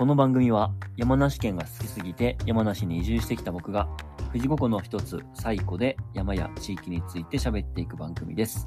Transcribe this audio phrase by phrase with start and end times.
[0.00, 3.86] この番組は山梨県が好きすぎて山梨に移住してきた僕が
[4.28, 8.66] 富士五湖の一つ西湖で山や地域について喋っていく番組です。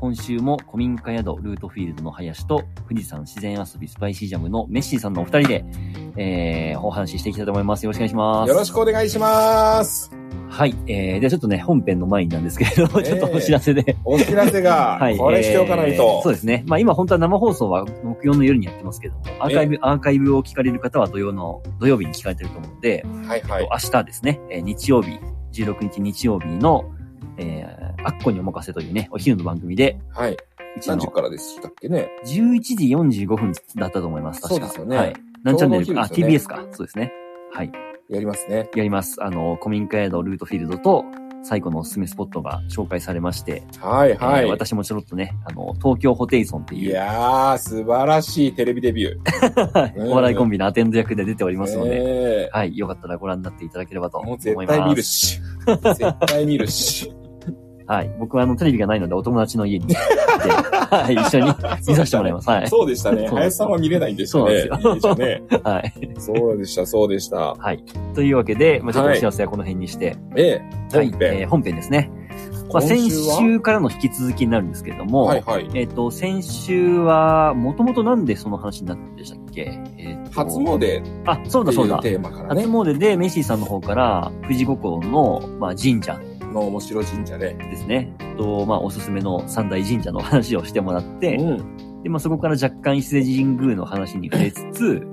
[0.00, 5.64] 今週も古民家宿ルートフィールドの林と富士山自然遊びスパイシージャムのメッシーさんのお二人で、
[6.16, 7.84] えー、お話ししていきたいと思います。
[7.84, 8.48] よろしくお願いします。
[8.48, 10.13] よろしくお願いします。
[10.48, 10.74] はい。
[10.86, 13.96] えー、ではちょっとね、本編の前になんですけれども、ちょっとお知らせで。
[14.04, 15.16] お知らせが、 はい。
[15.16, 16.22] これしておかないえーと。
[16.22, 16.64] そうですね。
[16.66, 23.68] まあ今本当は生放送は木曜の夜にやってますけども、アーカイブ、アーカイブを聞かれる方は土曜の、土曜日に聞かれてると思うので、はいはい。
[23.70, 25.18] 明日ですね、えー日曜日、
[25.52, 26.84] 16日日曜日の、
[27.38, 30.36] えー、アッコにお任せというね、お昼の番組で、はい。
[30.86, 34.42] 何時からでしたっけね？11時45分だったと思います。
[34.42, 35.14] 確かそうですよねはい。
[35.44, 36.66] 何チャンネルか、あ、ちょうどお昼で TBS か。
[36.72, 37.12] そうですね。
[37.52, 37.72] はい。
[38.10, 38.68] やりますね。
[38.74, 39.22] やります。
[39.22, 41.04] あの、古民家宿ルートフィールドと、
[41.44, 44.44] 最後のおすすめスポットが紹介されまして、はいはい。
[44.44, 50.00] えー私もちょろっとね、あの、東京ホテイソンっていいう、やー、素晴らしいテレビデビュー。
[50.00, 52.00] う んお笑いコンビのアテンド役で出ておりますので、
[52.44, 54.76] ねはい、よかったらご覧になっていただければとえもう思います。
[54.76, 55.40] 絶対見るし。
[55.66, 57.23] 絶対見るし。
[57.86, 58.10] はい。
[58.18, 60.02] 僕はあの、テレビがないのでお友達の家に行っ
[60.42, 60.48] て、
[60.94, 61.46] はい、一緒に
[61.86, 62.48] 見させてもらいます。
[62.48, 62.68] はい。
[62.68, 63.28] そうでしたね。
[63.28, 64.68] 林さんは見れないんでしたね。
[64.80, 65.42] そうですよね。
[65.62, 65.92] はい。
[66.18, 67.36] そうでした、そうでした。
[67.54, 67.84] はい。
[68.14, 70.62] というわけで、まあちょっとおはい知らせはこの辺にして、え
[70.92, 71.10] え、はい。
[71.10, 71.38] 本編。
[71.40, 72.10] えー本編ですね。
[72.72, 75.68] まあ、今先週からの引き続きになるんですけれども、はいはい。
[75.74, 79.78] えっ、と、先週は、もともとなんでその話になったんでしたっけ？
[79.96, 81.98] え初詣っあ、そうだてそうだ。
[82.00, 86.18] テーマから初ね、詣でメッシーさんの方から、富士五湖の、まあ、神社
[86.54, 87.54] の面白神社で。
[87.54, 88.14] ですね。
[88.38, 92.02] と、まあ、おすすめの三大神社の話をしてもらって、うん。
[92.02, 95.06] で、まあ、そこから若干伊勢神宮の話に触れつつ、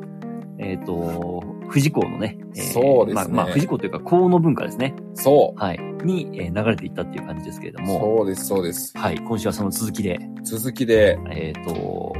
[0.60, 4.94] えっ、と、富士港のね、えーそうですねまあ、まあ、富士港というか、港の文化ですね。
[5.16, 5.60] そう。
[5.60, 5.80] はい。
[6.04, 8.98] に、えー流れていったっていう感じですけれども、そうです、そうです。
[8.98, 9.18] はい。
[9.18, 12.14] 今週はその続きで、続きで、えっ、と、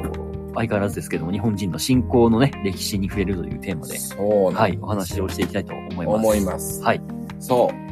[0.56, 6.16] 相変わらずですけども、日本人の信仰のね、歴史に触れるというテーマで、そうはい、おなんです話をしていきたいと思います。
[6.16, 6.84] 思います。
[6.84, 7.02] はい。
[7.40, 7.91] そう。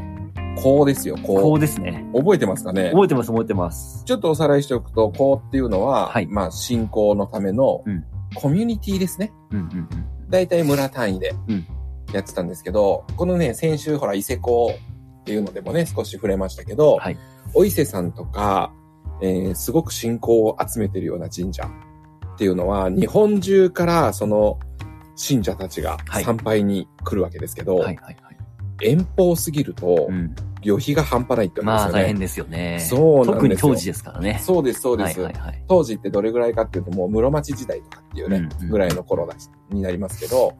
[0.62, 1.42] こうですよ、こう。
[1.42, 2.06] こうですね。
[2.14, 2.92] 覚えてますかね？
[2.92, 4.04] 覚えてます、覚えてます。
[4.06, 8.04] ちょっとおさらいしておくと、こうっていうのは、はいまあ、信仰のためのうん
[8.36, 9.32] コミュニティですね。
[9.52, 10.30] うんうんうん。
[10.30, 11.66] だいたい村単位でうん
[12.14, 14.72] やってたんですけど、このね、先週ほら、伊勢港
[15.22, 17.18] っていうのでもね、少し触れましたけど、はい。
[17.54, 18.72] お伊勢さんとか、
[19.22, 24.60] えーすごく信仰を集めてるような神社っていうのは、日本中からその
[25.16, 28.18] 信者たちがはい参拝に来るわけですけど、はいはいはい。
[28.82, 30.36] 遠方すぎるとう、ん。
[30.62, 31.92] 旅費が半端ないってわまあ。
[31.92, 32.80] 大変ですよね。
[32.80, 34.40] そうなんですよ特に当時ですからね。
[34.42, 35.20] そうです、そうです。
[35.20, 35.64] はいはいはい。
[35.68, 40.54] 当時ってどれぐらいかっていうと、もう室町時代とかっていうね、うんうんぐらいの頃だしになりますけど、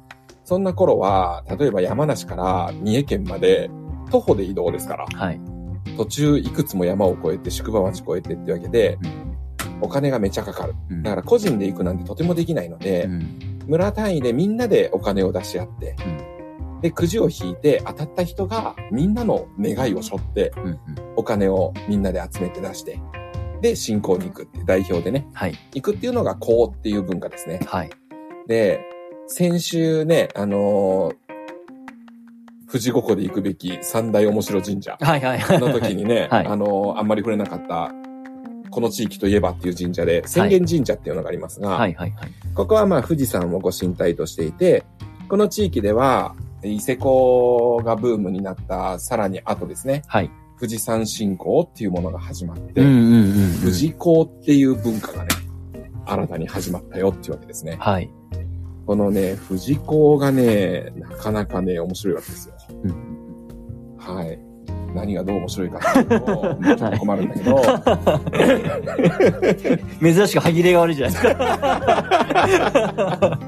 [0.44, 3.70] そんな頃は、例えば山梨から三重県まで
[4.10, 5.40] 徒歩で移動ですから、はい。
[5.98, 8.98] 途中いくつも山を越えて宿場町越えてってわけで、
[9.82, 10.76] お金がめちゃかかる。
[10.90, 15.96] うんだから個人で行くなんてとてもできないので、うん村単位でみんなでお金を出し合って、
[16.82, 20.80] で、くじを引いて当たった人がみんなの願いを背負って、うんうん
[21.16, 22.98] お金をみんなで集めて出して、
[23.62, 25.56] で、信仰に行くって代表でね、はい。
[25.74, 27.60] 行くっていうのがこうっていう文化ですね。
[27.68, 27.90] はい。
[28.48, 28.80] で、
[29.28, 31.16] 先週ね、あのー
[32.72, 35.60] 富士五湖で行くべき三大面白神社はいはいはい。
[35.60, 37.92] の時にね、 はいあのーあんまり触れなかった、
[38.70, 42.32] この地域といえばっていう神社で、浅間神社っていうのがありますが、はいはいはい。
[42.54, 44.86] ここはまあ富士山をご神体としていて、
[45.28, 50.32] この地域では、伊勢港がブームになったさらに後ですね、はい。
[50.60, 52.82] 富士山信仰っていうものが始まって。
[53.62, 55.30] 富士港っていう文化がね、
[56.06, 57.78] 新たに始まったよっていうわけですね。
[57.80, 58.10] はい。
[58.86, 62.56] このね、富士港がね、なかなかね、面白いわけですよ。
[62.84, 63.20] うん
[64.00, 64.40] はい。
[64.94, 67.62] 何がどう面白いかっていうと、もうちょっと困るんだけど、
[70.02, 73.40] 珍しく歯切れが悪いじゃないですか。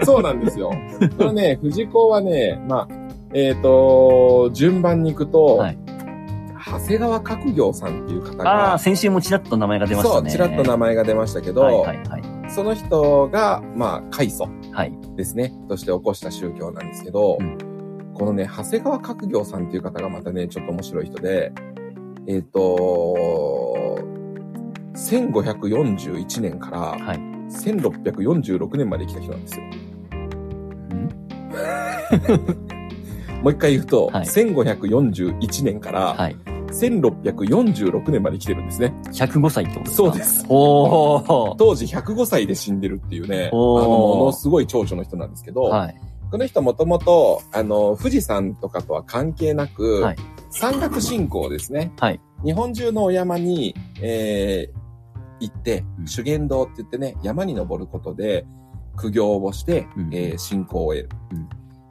[0.04, 0.72] そうなんですよ。
[1.18, 2.94] これね、富士港はね、まあ、
[3.32, 5.78] えっ、と、順番に行くと、はい
[6.62, 10.30] 長谷川角行さんっていう方ああ、が、先週もちらっと名前が出ましそう、たね。
[10.30, 12.22] ちらっと名前が出ましたけど、はいはいはい。
[12.50, 14.92] その人が、まあ、開祖はい。
[15.16, 17.69] ですね、として起こした宗教なんですけど、うん
[18.20, 21.52] このね、長谷川角行さんっていう方がまたね、ちょっと面白い人で、
[22.26, 23.98] えっ、と、
[24.94, 27.16] 1541年からはい。
[27.50, 29.64] 1646年まで生きた人なんですよ。
[30.92, 30.94] う
[33.40, 33.40] ん？
[33.42, 36.36] もう一回言うと、はい1541年からはい。
[36.72, 38.92] 1646年まで生きてるんですね。
[39.12, 39.96] 105歳ってことですか？
[39.96, 40.22] そうで。
[40.22, 40.44] す。
[40.46, 45.94] 当時105歳で死んでるっていうね、あの、ものすごい長女の人なんですけど、はい。
[46.30, 50.16] この人もともと、あの、富士山とかとは関係なく、はい
[50.52, 51.92] 山岳信仰ですね。
[52.00, 54.80] はい日本中のお山に、えー
[55.42, 58.44] 行ってう、ん修験道って言ってね、山に登ることで、
[58.96, 61.08] 苦行をして、うんえー信仰を得る。
[61.32, 61.48] うん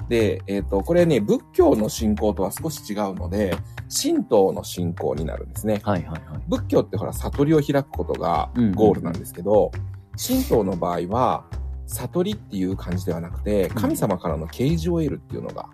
[0.09, 3.55] で、えっ、と、これね、仏教の信仰とは少し違うので、
[4.03, 5.81] 神道の信仰になるんですね。
[5.83, 6.41] はいはいはい。
[6.47, 9.71] 仏教ってほら、悟りを開くことがうんゴールなんですけど、
[10.17, 11.45] 神道の場合は、
[11.89, 15.67] 悟りっていう感じではなくて、神様からの啓示を得るっていうのが。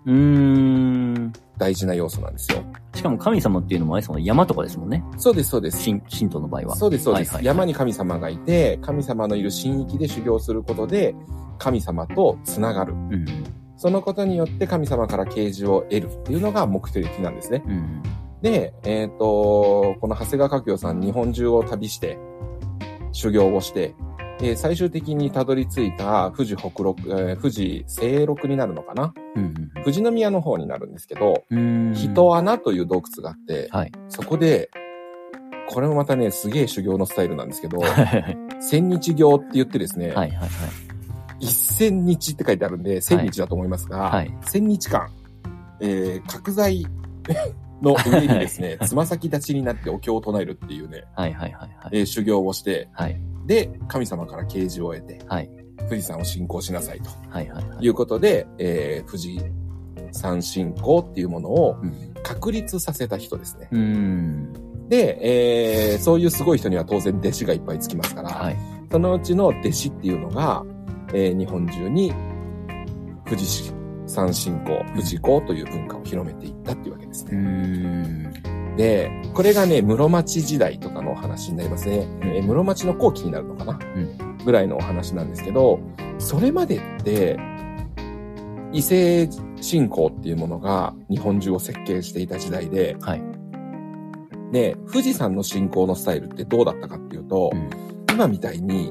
[1.58, 2.62] 大事な要素なんですよ。
[2.94, 5.04] しかも神様っていうのもあれその山とかですもんね。
[5.18, 5.84] そうです、そうです。
[5.84, 6.76] 神、神道の場合は。
[6.76, 7.28] そうです、そうです。
[7.28, 11.14] はいはい山に神様がいて、神様のいる神域で修行することで、
[11.58, 12.94] 神様とつながる。
[12.94, 13.26] うん。
[13.76, 17.62] そのことによって神様から啓示を得るっていうのが目的なんですね。
[17.66, 18.02] うん。
[18.40, 22.18] で、えっ、と、この長谷川佳教さん、日本中を旅して、
[23.12, 23.94] 修行をして、
[24.38, 29.14] で最終的にたどり着いた富士北六、えー富士清六になるのかな？
[29.34, 29.70] うん。
[29.82, 31.92] 富士宮の方になるんですけど、うん。
[31.94, 33.92] 人穴という洞窟があって、はい。
[34.08, 34.70] そこで、
[35.68, 40.48] これもまたね、すげえ修行のスタイルなんですけど、はいはい千日行って言ってですね、はいはい。
[41.40, 44.34] 一千日って書いてあるんで、千日だと思いますが、はい。
[44.42, 45.10] 千日間、
[45.80, 46.86] えー、角材
[47.82, 51.90] の上にですね、つま先立ちになってお経を唱えるっていうね、はいはいはいはい。
[51.92, 53.16] えー修行をして、はい。
[53.46, 55.50] で、神様から啓示を得て、はい。
[55.88, 57.84] 富士山を信仰しなさいとはいはいはい。
[57.84, 59.40] いうことで、えー、富士
[60.10, 62.14] 山信仰っていうものをうん。
[62.22, 63.68] 確立させた人ですね。
[63.70, 64.88] うーん。
[64.88, 68.56] で、えー、そういうすごい人には当然弟子がいっぱいつきますから、はい。
[68.90, 70.64] そのうちの弟子っていうのが、
[71.12, 72.12] えー日本中に
[73.26, 73.72] 富士
[74.06, 77.36] 山信仰、富士講という文化を広めていったっていうわけですね。
[77.36, 78.32] ん。
[78.76, 82.06] で、これがね、室町時代とかのお話になりますね。
[82.22, 83.78] うんえー室町の後期になるのかな、ん
[84.44, 85.80] ぐらいのお話なんですけど、
[86.18, 87.38] それまでって、
[88.72, 89.28] 異性
[89.60, 93.22] 信仰っていうものが日本中を席巻していた時代で、はい。
[94.52, 97.86] で、富士山の信仰のスタイルってどうだったかっていうと、うん
[98.16, 98.90] 今みたいに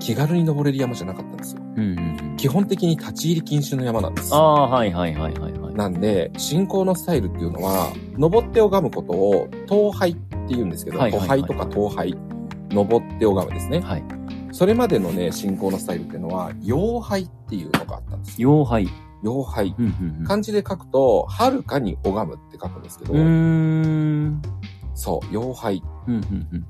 [0.00, 1.62] 気軽に登れる山じゃなかったんですよ。
[1.76, 1.98] うんうん
[2.30, 2.36] うん。
[2.36, 4.38] 基本的に立ち入り禁止の山なんですあ。
[4.38, 5.55] あ、はいはいはいはいはい。
[5.76, 12.16] なんで、信仰のスタイルっていうのは、登って拝むことを、登拝って言うんですけど、はいはいはい登拝とか登拝、
[12.70, 13.80] 登って拝むですね。
[13.80, 14.04] はい。
[14.52, 18.50] それまでのね、信仰のスタイルっていうのは、妖拝っていうのがあったんですよ。
[18.50, 18.94] 妖拝。
[19.22, 19.74] 妖拝。
[19.78, 20.24] うんうんうん。
[20.24, 23.16] 漢字で書くと、遥かに拝むって書くんですけど、う。
[24.94, 25.82] そう、妖拝。
[26.08, 26.66] うんうんうんうん。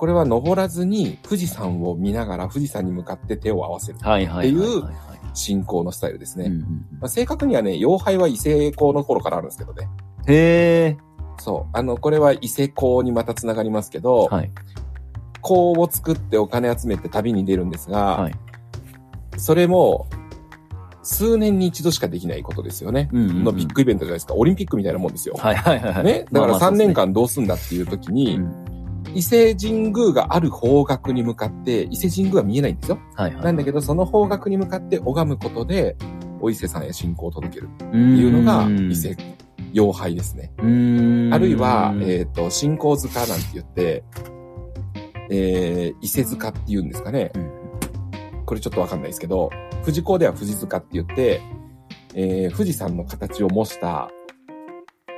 [0.00, 5.19] これは登らずに富士山を見ながら富士山に向かって手を合わせるはいはいはいはいはい。
[5.34, 6.46] 信仰のスタイルですね。
[6.46, 6.66] うんうんうん
[7.00, 9.88] まあ、正確にはね、妖拝は異性公の頃からあるんですけどね。
[10.26, 10.96] へえ。
[11.38, 11.70] そう。
[11.72, 14.50] あの、これは異性公にまた繋がりますけど、はい。
[15.40, 18.34] 公を作ってお金集めて旅に出るんですが、はい。
[19.36, 20.06] それも、
[21.02, 23.08] 数年に一度しかできないことですよね。
[23.12, 24.34] うんうんうんのビッグイベントじゃないですか。
[24.34, 25.34] オリンピックみたいなもんですよ。
[25.38, 26.04] はいはいはいはい。
[26.04, 26.26] ね。
[26.30, 28.69] だから3まあまあそうですね年間どうすんだっていう時に、うん
[29.14, 32.98] 伊勢神宮がある方角に向かって、伊勢神宮は見えないんですよ。
[33.16, 33.44] はいはい。
[33.44, 35.96] なんだけど、その方角に向かって拝むことで、
[36.40, 39.16] お伊勢さんへ信仰を届けるっっていうのが、伊勢
[39.74, 40.52] 妖拝ですね。
[40.58, 41.34] うーん。
[41.34, 44.04] あるいは、えっ、と、信仰塚なんて言って、
[45.30, 47.30] えー、伊勢塚って言うんですかね。
[47.34, 47.60] うん
[48.50, 49.48] これちょっとわかんないですけど、
[49.82, 51.40] 富士港では富士塚って言って、
[52.16, 54.10] えー、富士山の形を模した、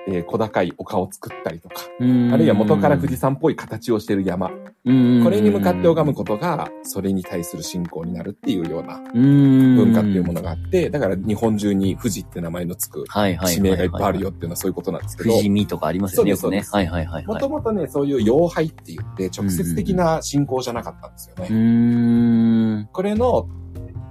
[0.08, 2.02] えー、小高い丘を作ったりとか、あ
[2.36, 4.54] るいは元から富士山っぽい形をしている山、こ
[4.84, 13.04] これに向かって拝むことが、それに対する信仰になるっていうような文文化っていうものがあって、だから日本中に富士って名前のつく。
[13.46, 14.30] 地名がいっぱいあるよ。
[14.30, 16.34] っていうのはそういうことなんですけど、富士見とかありますよね。
[16.34, 17.40] そうですはいはいはいもはい。
[17.40, 22.88] ともとね、そういう妖拝って言って、直接的な信仰じゃなかったんですよね。
[22.92, 23.48] これの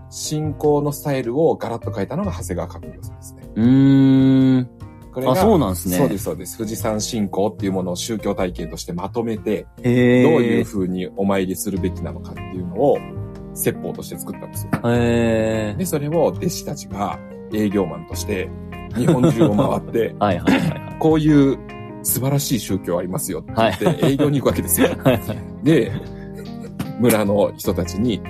[0.10, 3.44] 信仰のスタイルをガラッと変えたのが長谷川角業さんですね。
[3.56, 4.81] うーん。
[5.14, 5.98] これがあ、そうなんですね。
[5.98, 6.58] そうです、そうです。
[6.58, 12.98] 富士山信仰っていうものを宗教体系としてまとめて、どういう風にお参りするべきなのかっていうのを、
[13.54, 14.72] 説法として作ったんですよ。
[14.86, 17.20] へで、それを弟子たちが
[17.54, 18.50] 営業マンとして、
[18.96, 20.98] 日本中を回ってー、 はいはいはいはい。
[21.00, 21.58] こういう
[22.04, 24.90] 素晴らしい宗教ありますよって言って営業に行くわけですよ。
[25.04, 25.92] はいはいで、
[27.00, 28.22] 村の人たちに、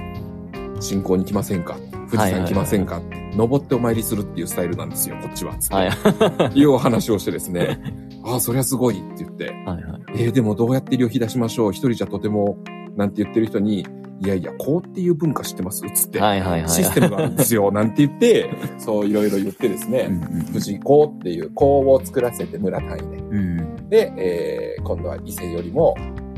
[0.79, 1.77] 信仰に来ませんか？
[2.09, 3.01] 富士山来ませんか、
[3.35, 5.53] 登ってお参りするっていうスタイルなんですよ、こっちは。
[5.71, 6.57] はい。
[6.59, 7.79] いうお話をしてですね、
[8.25, 10.01] あ あ、そりゃすごいって言って、はいはい。
[10.15, 11.71] えー、でもどうやって旅費出しましょう？
[11.71, 12.57] 一人じゃとても、
[12.95, 13.85] なんて言ってる人に、
[14.23, 15.81] いやいや、こうっていう文化知ってます？
[15.93, 16.69] つって、はいはいはい。
[16.69, 23.05] システムがあるんですよ、 なんて言って、そういろいろ言ってですね、うんうん富士港っていう港を作らせて村単位で。
[23.05, 25.95] うんで、えー今度は伊勢よりも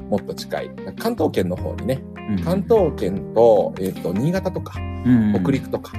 [0.10, 2.40] もっと近い、関東圏の方にね、うん。
[2.40, 5.34] 関東圏と、えっ、と、新潟とか、うん。
[5.42, 5.94] 北陸とか、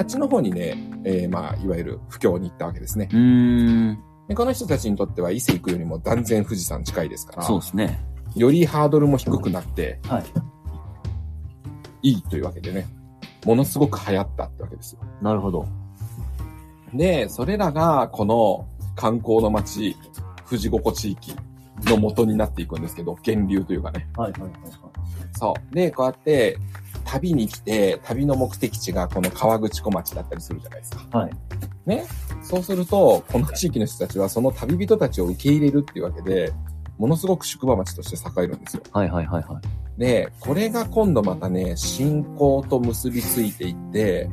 [0.00, 3.10] あっちの方にね、えーまあ、いわゆる不況に行ったわけですね。
[3.12, 4.02] うーん。
[4.28, 8.00] でこの人たちにとっては伊勢行くよりも断然富士山近いですから、そうですね。
[8.34, 10.24] よりハードルも低くなってはい。
[12.02, 12.86] いいというわけでね。
[13.44, 15.02] ものすごく流行ったってわけですよ。
[15.20, 15.66] なるほど。
[16.94, 18.66] で、それらが、この
[18.96, 19.96] 観光の街、
[20.48, 21.36] 富士五湖地域
[21.84, 24.08] の元になっていくんですけど、源流というかね。
[24.16, 24.70] はいはいはいはい。
[25.32, 25.74] そう。
[25.74, 26.56] で、こうやって、
[27.10, 31.18] 旅に来て、旅の目的地がこの川口小町だったりするじゃないですか。
[31.18, 31.32] はい。
[31.84, 32.04] ね？
[32.42, 36.52] そうすると、この地域の人たちはその旅人たちを受け入れるっていうわけで、
[36.98, 38.82] ものすごく宿場町として栄えるんですよ。
[38.92, 40.00] はいはいはいはい。
[40.00, 44.30] で、これが今度またね、信仰と結びついていって、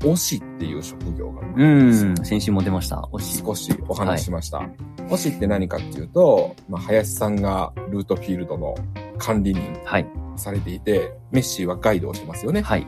[0.00, 2.16] 推しっていう職業がうん。
[2.24, 2.96] 先週も出ました。
[3.12, 3.38] 惜しい。
[3.38, 4.66] 少しお話ししました。
[5.08, 8.74] 推しって何かっていうと、まあ、林さんがルートフィールドの
[9.20, 10.06] 管理人はい。
[10.36, 12.62] されていて、メッシーはガイドをしてますよね。
[12.62, 12.86] はい。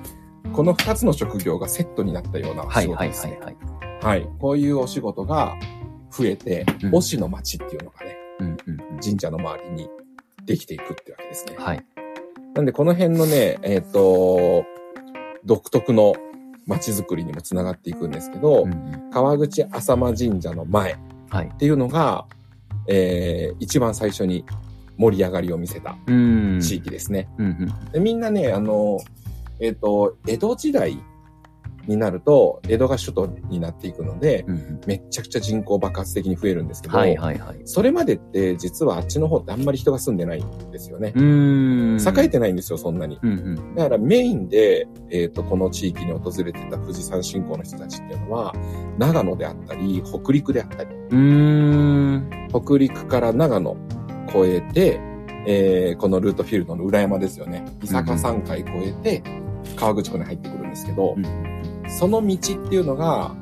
[0.53, 3.33] この二つの職業がセットになったような仕はいはい事ですね。
[3.43, 3.57] はい
[4.03, 4.21] はい。
[4.21, 4.29] はい。
[4.41, 5.55] こういうお仕事が
[6.11, 9.01] 増えて、うん推しの町っていうのがね、うんうんうん。
[9.01, 9.89] 神社の周りに
[10.45, 11.57] できていくってわけですね。
[11.59, 11.85] はい。
[12.55, 14.65] なんでこの辺のね、えっ、と、
[15.45, 16.15] 独特の
[16.67, 20.97] 町づくりにもつながっていくんですけど、うんうん川口浅間神社の前っ
[21.29, 21.51] はい。
[21.59, 22.25] ていうのが、
[22.89, 24.45] えー、一番最初に
[24.97, 26.61] 盛り上がりを見せたうん。
[26.61, 27.29] 地域ですね。
[27.39, 27.91] うんうん。
[27.93, 28.99] でみんなね、あの、
[29.61, 30.99] えっ、と、江戸時代
[31.87, 34.81] になると、江戸が首都になっていくので、うんうん。
[34.87, 37.61] めっちゃくちゃ人口爆発的に増えるんですけど、はいはいはい。
[37.65, 41.19] それまでって実はあっちの方ってあんまり人が住んでないんですよねう。
[41.19, 42.19] ーん。
[42.19, 43.19] 栄えてないんですよ、そんなに。
[43.23, 43.75] うんうん。
[43.75, 48.55] だからメインで、えっ、と、この地域に訪れてた富士山信仰の人たちっていうのは、
[48.99, 51.17] 長野であったり、北陸であったり、うー
[52.17, 52.49] ん。
[52.51, 53.77] 北陸から長野
[54.35, 55.01] 越えて、
[55.47, 57.65] えー、このルートフィールドの裏山ですよね。
[57.83, 58.71] 伊坂山海越
[59.05, 59.23] えて、
[59.77, 61.53] 川口湖に入ってくるんですけど、うん
[61.89, 63.35] その道っていうのが、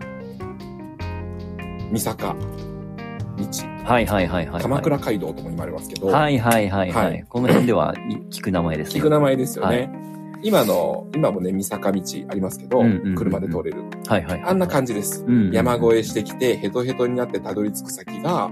[1.92, 4.62] 三坂道、はいはいはいはい。
[4.62, 7.22] 鎌倉街道とも言われますけど、はいはいはいははいい。
[7.24, 7.94] この辺では
[8.30, 9.00] 聞く名前ですね。
[9.00, 9.76] 聞く名前ですよね。
[9.76, 10.10] はい
[10.42, 13.84] 今の、今もね、三坂道ありますけど、うんうんうんうん車で通れる。
[14.06, 14.42] はいはい。
[14.42, 15.22] あんな感じです。
[15.26, 15.50] うん。
[15.50, 18.50] 山越えしてきて、ヘトヘトになってたどり着く先が、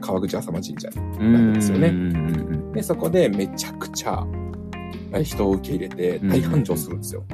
[0.00, 0.88] 川口浅間神社。
[1.18, 1.92] なんですよね
[2.74, 4.26] で、そこでめちゃくちゃ
[5.12, 7.24] え人を受け入れて大繁盛するんですよ。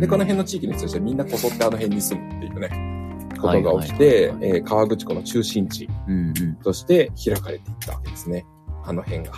[0.00, 2.68] で、この辺の地域の人たちはみんなこぞってあの辺に住むっていうね、
[3.40, 5.88] ことが起きはいてえー川口湖の中心地。
[6.62, 8.44] として開かれていったわけですね。
[8.84, 9.32] あの辺が。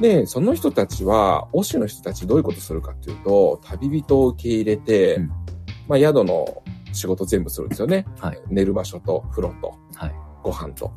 [0.00, 5.30] で、その人たちは、推しの人たちどういうことするかっていうと、旅人を受け入れて、うん
[5.88, 6.62] まあ宿の
[6.92, 8.06] 仕事全部するんですよね。
[8.18, 8.40] はい。
[8.48, 10.14] 寝る場所と風呂とはい。
[10.46, 10.92] ご飯と。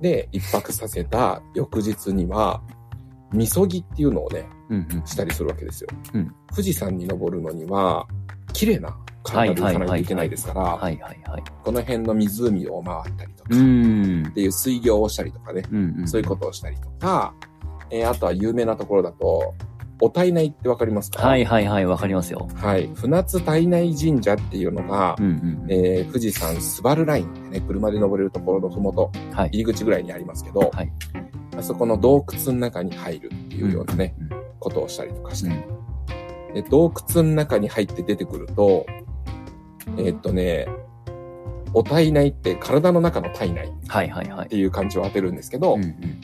[0.00, 2.62] で、一泊させた翌日には、
[3.32, 5.06] みそぎっていうのをね、うんうん。
[5.06, 5.90] したりするわけですよ。
[6.14, 8.06] うん富士山に登るのには、
[8.54, 10.78] 綺麗な体で行かないといけないですから。
[11.62, 13.50] この辺の湖を回ったりとか、
[14.30, 14.32] っ。
[14.32, 16.08] ていう水行をしたりとかね、うんうん。
[16.08, 17.34] そういうことをしたりとか、
[17.90, 19.54] えーあとは有名なところだと、
[20.00, 21.26] お体内ってわかりますか？
[21.26, 22.48] はいはいはい、わかりますよ。
[22.54, 22.90] はい。
[22.94, 25.66] 船津体内神社っていうのがう、んうん。
[25.68, 29.48] えー富士山スバルラインでね、車で登れるところのふもと、はい。
[29.48, 30.92] 入り口ぐらいにありますけど、はい。
[31.56, 34.30] あそこの洞窟の中に入るっていうようなね、うん。
[34.60, 35.64] ことをしたりとかして、うん
[36.54, 38.86] で洞窟の中に入って出てくると、
[39.98, 40.66] えーっとね、
[41.74, 44.48] お体内って体の中の体内っはいはいはい。
[44.48, 46.20] ていう感じを当てるんですけど、うんうん。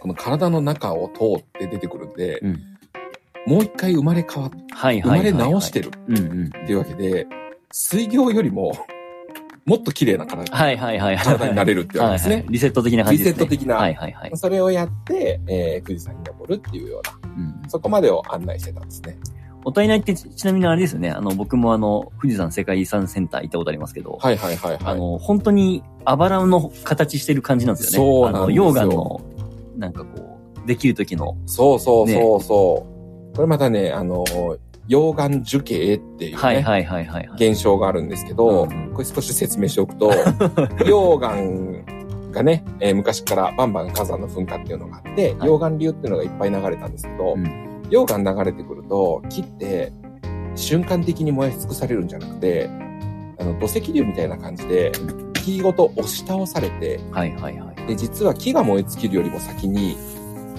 [0.00, 2.60] この体の中を通って出てくるんで、うん。
[3.46, 5.30] もう一回生まれ変わっはいはいはい。
[5.30, 5.88] 生まれ直してる。
[5.88, 5.90] っ
[6.66, 7.26] ていうわけで、
[7.70, 8.72] 水行よりも、
[9.66, 11.24] もっと綺麗な体はいはいはいはい。
[11.24, 12.34] 体になれるってわけですね。
[12.36, 13.32] はいはいリセット的な感じですね。
[13.32, 14.30] リセット的なはいはいはい。
[14.34, 19.18] それをやって、えー富士山に登るっていうような、うんそこまでを案内してたんですね。
[19.64, 21.10] お体内ってちちなみにあれですよね。
[21.10, 24.78] あの、僕もあの、富士山世界遺産センター行ったことありますけど、はいはいはいはい。
[24.84, 28.08] あの、本当に、あばらの形してる感じなんですよね。
[28.08, 29.20] そうなんですよあの、溶岩の、
[29.80, 32.86] なんかこう、できる時の、そうそうそうそ
[33.32, 33.36] う。
[33.36, 34.24] これまたね、あの、
[34.88, 37.50] 溶岩樹形っていうね、はいはいはいはいはい。
[37.50, 40.10] 現象があるんですけど、うんこれ少し説明しておくと、
[40.84, 47.44] 溶岩がね、えー昔からバンバン火山の噴火っていうのがあって、はい溶岩流っていうのがいっぱい流れたんですけど、うん
[47.88, 49.92] 溶岩流れてくると、木って
[50.56, 52.68] 瞬間的に燃え尽くされるんじゃなくて、
[53.38, 54.92] あの、土石流みたいな感じで、
[55.44, 57.69] 木ごと押し倒されて、はいはいはい。
[57.90, 59.96] で、実は木が燃え尽きるよりも先に、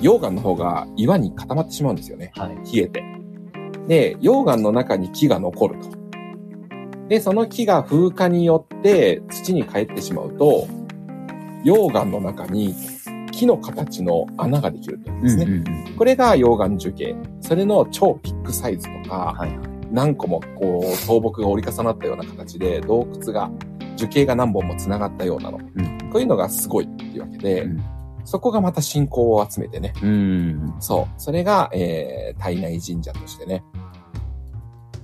[0.01, 2.33] 溶岩の方が岩に固まってしまうんですよね。
[2.35, 2.75] はい。
[2.75, 3.03] 冷えて。
[3.87, 5.89] で、溶岩の中に木が残ると。
[7.07, 10.67] で、その木が風化によって土に帰ってしまうと、
[11.63, 12.75] 溶岩の中に
[13.31, 15.43] 木の形の穴ができるって言うんですね。
[15.45, 15.95] うんうんうん。
[15.95, 17.15] これが溶岩樹形。
[17.39, 19.59] それの超ピックサイズとか、はいはい。
[19.89, 23.49] 何個もこう倒木が折り重なったような形で洞窟が、
[23.95, 25.59] 樹形が何本も繋がったようなの。
[25.75, 27.83] うんこういうのがすごいっていうわけで、うん
[28.23, 29.93] そこがまた信仰を集めてね。
[30.01, 30.75] うん。
[30.79, 31.21] そう。
[31.21, 33.63] それが、えー、体内神社としてね、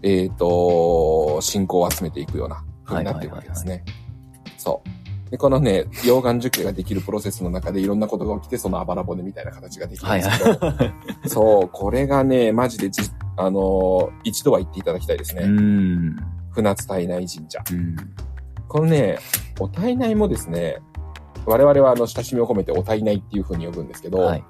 [0.03, 3.83] えっ、と、信仰を集めていくような風になっていくわけですね。
[4.57, 4.83] そ
[5.27, 5.31] う。
[5.31, 10.93] で、このね、溶岩樹形ができるプロセスの中でいろんなことが起きて、そのあばら骨みたいな形ができるんはいですけど、はい。
[11.27, 13.01] そう、これがね、マジでじ、
[13.35, 15.47] あのー一度は行っていただきたいですうね。
[15.47, 16.15] ん。
[16.51, 17.61] 船津体内神社。
[17.71, 17.95] うん。
[18.67, 19.19] このね、
[19.59, 20.77] お体内もですね、
[21.45, 24.43] 我々はあの親しみを込めてお体内っていう風に呼ぶんですけど、はい。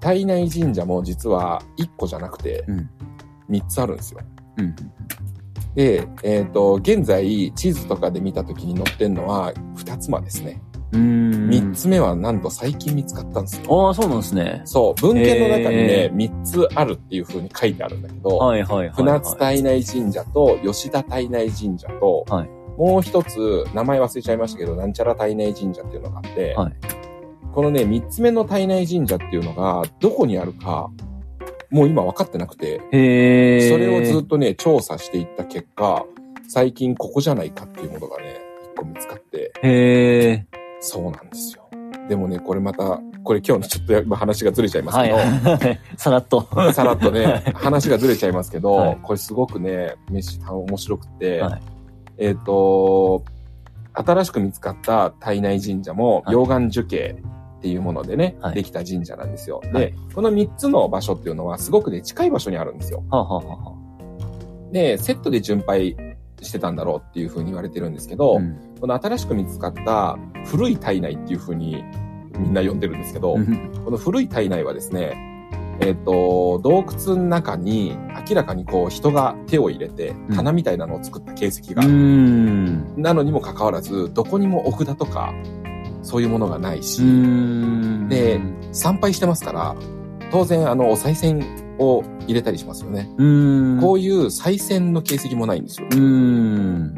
[0.00, 2.90] 体内神社も実は1個じゃなくてうん。
[3.50, 4.20] 3つあるんですよ。
[4.56, 4.74] うん。
[5.74, 10.62] で、えっ、と、現在地図とかで見た時に載ってんのは2つまですね。
[10.92, 11.48] うん。
[11.50, 13.86] 3つ目はなんと最近見つかったんですよ。
[13.86, 14.62] ああ、そうなんですね。
[14.64, 18.96] そう、文献の中にへね、3つあるっていう風に書いてあるんだけど、はいはいはい、はい。
[18.96, 26.72] 船津体内神社と吉田体内神社と、はいもう一つ、名前忘れちゃいましたけど、なんちゃら体内神社っていうのがあって、はい
[27.56, 30.90] このね、三つ目の体内神社っていうのが、どこにあるか、
[31.70, 33.70] もう今分かってなくて、へえ。
[33.70, 36.04] それをずっとね、調査していった結果、
[36.46, 38.42] 最近ここじゃないかっていうものがね、
[38.74, 40.46] 一個見つかって、へえ。
[40.80, 41.66] そうなんですよ。
[42.10, 45.80] でもね、これまた、これ今日のちょっと今話がずれちゃいますはいけど、はい。
[45.96, 46.46] さらっと。
[46.74, 51.75] さらっとね、話がずれちゃいますけど、 はいこれすごくね、飯面白くて、はい
[52.18, 53.24] えっ、と、
[53.92, 56.34] 新しく見つかった体内神社も、はい。
[56.34, 57.16] 溶岩樹形
[57.58, 58.54] っていうものでね、はい。
[58.54, 59.62] できた神社なんですよ。
[59.72, 59.92] はい。
[59.92, 63.02] で、この3つの場所っていうのはすごくね、近い場所にあるんですよ。
[63.10, 63.76] はあ、はあは
[64.72, 65.96] で、セットで巡拝
[66.42, 68.58] してたんだろうっていうふうに言われてるんですけど、あ、うん。
[68.80, 71.82] この新しく見つかった古い体内っていうふうに
[72.38, 73.72] みんな呼んでるんですけど、うん。
[73.84, 75.35] この古い体内はですね、
[75.80, 77.96] えっ、と、洞窟の中に
[78.28, 82.94] 明らかにこう人が手を入れてうん棚みたいなのを作った形跡が、うーん。
[82.96, 85.34] なのにもかかわらず、どこにもお札とか、
[86.02, 87.02] そういうものがないし。
[88.08, 88.40] で
[88.72, 89.76] 参拝してますから、
[90.30, 93.08] 当然あの、お賽銭を入れたりしますよね。
[93.80, 95.88] こういう賽銭の形跡もないんですよ。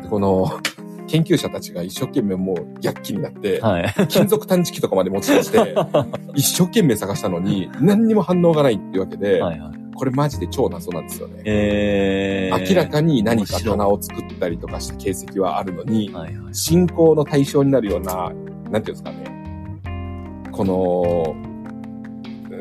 [0.09, 0.61] この、
[1.09, 3.95] 研究者たちが一生懸命もう躍起になって、はい。
[4.09, 5.75] 金属探知機とかまで持ち出して、
[6.37, 9.79] 一生懸命探したのに、何にも反応がないっていうわけで、はいはい。
[9.95, 11.43] これマジで超謎なんですよね。
[11.45, 12.69] えー。
[12.69, 16.55] 明らかに何か棚を作ったりとかした形跡はあるのに、はいはい。
[16.55, 18.35] 信仰の対象になるような、なんてい
[18.71, 20.51] うんですかね。
[20.53, 21.48] この、うん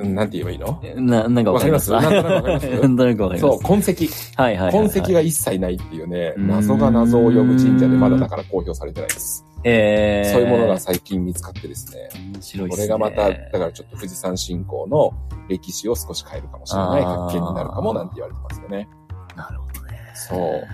[0.03, 0.81] なんて言えばいいの？
[0.95, 1.91] な、なんかわかります？
[1.91, 2.67] わかります？
[2.69, 3.51] なんとなくわかります？
[3.51, 3.63] そう、す。
[3.63, 4.41] 痕跡。
[4.41, 4.89] はいはいはいはい。
[4.89, 9.45] 痕跡が一切ないっていうね、謎が謎を呼ぶ神社でまだだから公表されてないです。
[9.63, 10.31] えー。
[10.31, 12.09] そういうものが最近見つかってですね。
[12.33, 12.85] 面白いっこすね。
[12.85, 15.13] れがまた、だからちょっと富士山信仰の
[15.49, 18.87] 歴史を少し変えるかもしれない発見になるかもなんて言われてますよね。
[19.35, 19.99] なるほどね。
[20.13, 20.67] そう。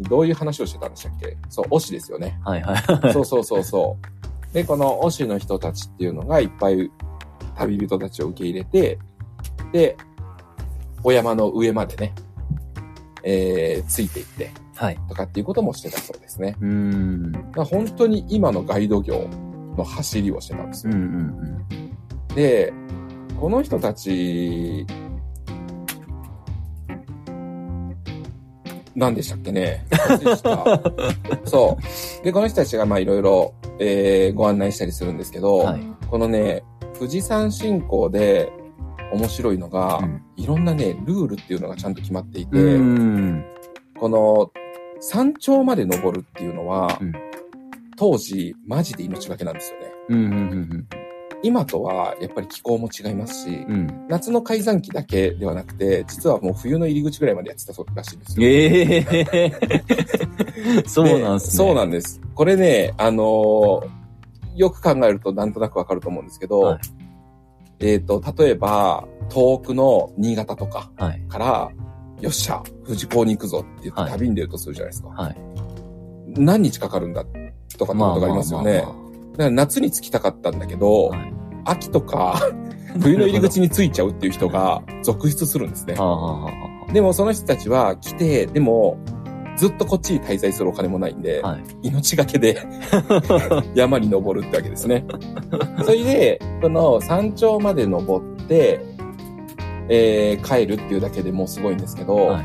[0.00, 1.36] どういう話をしてたんでしたっけ？
[1.48, 2.40] そう、推しですよね。
[2.44, 3.12] はいはい。
[3.12, 3.96] そうそうそうそ
[4.50, 4.54] う。
[4.54, 6.90] で、この推しの人たちっていうのがいっぱい
[7.56, 8.98] 旅人たちを受け入れて、
[9.72, 9.96] で、
[11.02, 12.14] お山の上までね、
[13.22, 14.98] えー、ついていって、はい。
[15.08, 16.56] とかっていうこともしてたそうですね。
[16.60, 17.32] うーん。
[17.64, 19.28] 本当に今のガイド業
[19.76, 20.92] の走りをしてたんですよ。
[20.94, 21.64] うんうん
[22.34, 22.72] で、
[23.40, 24.84] この人たち、
[28.96, 29.84] 何でしたっけね？
[31.44, 31.78] そ
[32.20, 32.24] う。
[32.24, 35.64] で、この人たちがまあいろいろ、えーご案内したりするんですけど、うん。
[35.64, 35.80] はい。
[36.08, 36.64] このね、
[36.98, 38.52] 富士山信仰で
[39.12, 43.44] 面白いのが、うんいろんなね、ルールっていうのがちゃんと決まっていて、うーん。
[43.96, 44.50] この
[45.00, 47.12] 山頂まで登るっていうのは、うん
[47.96, 49.86] 当時マジで命がけなんですよね。
[50.08, 50.86] うんうんうん
[51.44, 53.72] 今とはやっぱり気候も違いますし、うん。
[53.72, 54.06] うん。
[54.08, 58.48] 夏の開山期だけではなくて、実はもう冬の入り口ぐらいまでやってたそうらしいんですよ。
[58.48, 60.88] ええー。
[60.88, 61.52] そうなんすね。
[61.52, 62.18] そうなんです。
[62.34, 64.03] これね、あのー
[64.54, 66.80] よく考えるとなんとなくわかると思うんですけど、はい
[67.80, 71.20] えっ、と、例えば、遠くの新潟とかはい。
[71.28, 71.70] から、
[72.20, 75.08] よっしゃ、富士港に行くぞって言ってはい旅に出るとするじゃないですか。
[75.08, 75.36] はい。
[76.28, 78.78] 何日かかるんだとかってことがありますよね。
[78.78, 78.94] だか
[79.36, 81.10] ら夏に着きたかったんだけど、
[81.64, 82.40] 秋とか
[83.00, 85.94] 冬の入り口に着いちゃうっていう人が続出するんですね
[86.92, 88.98] でもその人たちは来て、でも
[89.56, 91.62] ずっとこっちに滞在するお金もないんで、あはい。
[91.82, 92.58] 命がけで
[93.74, 95.04] 山に登るってわけですね。
[95.84, 98.80] それで、この山頂まで登って、
[99.88, 102.44] えー帰るっていうだけでもうすごいんですけど、はい。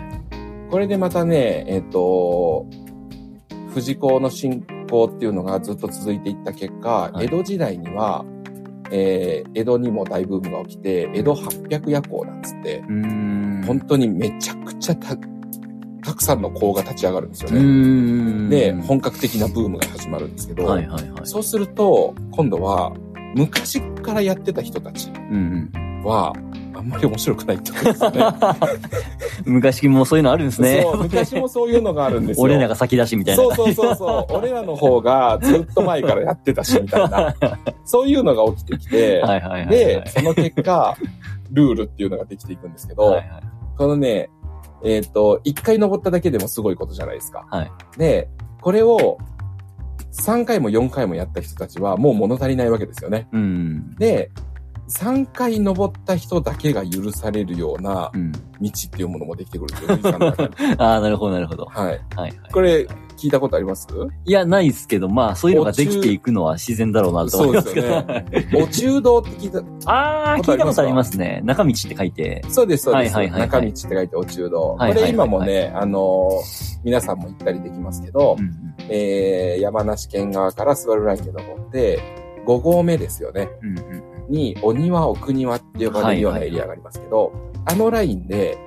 [0.70, 2.66] これでまたね、えっ、と、
[3.70, 8.26] 富士港の信仰っていうのがずっと続いていった結果、はい江戸時代には、
[8.92, 12.84] えー江戸にも大ブームが起きて、江戸800夜行なんつって。
[13.66, 14.96] 本当にめちゃくちゃ
[16.02, 17.62] た、たくさんの港が立ち上がるんですよね。
[17.62, 18.50] ん。
[18.50, 21.22] で、本格的なブームが始まるんですけど、はいはいはい。
[21.24, 22.94] そうすると、今度は、
[23.36, 25.12] 昔からやってた人たち。
[26.04, 26.34] は、
[26.74, 28.24] あんまり面白くないってことですよね。
[29.46, 30.82] 昔もそういうのあるんですね。
[30.82, 32.44] そう、昔もそういうのがあるんですよ。
[32.44, 33.44] 俺らが先出しみたいな。
[33.44, 34.34] そうそうそうそう。
[34.38, 37.36] 俺らの方がずっと前からやってたし、みたいな。
[37.84, 39.70] そういうのが起きてきて、はいはいはいはい。
[39.70, 40.96] で、その結果、
[41.52, 43.26] ルールっていうのができていくんですけど、はいはい
[43.80, 44.30] このね、
[44.84, 47.46] えっ、と、一回登っただけでもすごいことじゃないですか。
[47.50, 48.30] はいで、
[48.62, 49.18] これを
[50.12, 53.28] 3回も4回もやった人たちはもう物足りないわけですよね。
[53.32, 53.96] うん。
[53.96, 54.32] で、
[54.90, 58.32] 3回登った人だけが許されるようなうん。
[58.32, 61.66] 道っていうものもできてくるんですよ、富士山の中にああ、なるほどなるほど。
[61.66, 61.86] はい。
[61.88, 62.34] はいはい。
[62.52, 62.88] これ、
[63.20, 63.88] 聞いたことあります？
[64.26, 67.88] いや、ないですけど、まあ、そういうのができていくのは自然だろうなと思いますけど。
[67.88, 69.52] そうです お中道って聞い
[69.84, 71.42] た、ああ、聞いたことありますね。
[71.44, 72.42] 中道って書いて。
[72.50, 73.16] そうです、そうです。
[73.16, 74.78] はいはいはいはい中道って書いてお中道。
[74.80, 82.00] これ今もね、あのー皆さんも行ったりできますけど、うんえー、山梨県側からスバルラインで登って、
[82.46, 83.50] 5合目ですよね。
[83.62, 83.70] うん。
[83.72, 87.32] うんうんに、お庭、奥庭って呼ばれるようなエリアがありますけど、
[87.66, 88.60] あのラインで、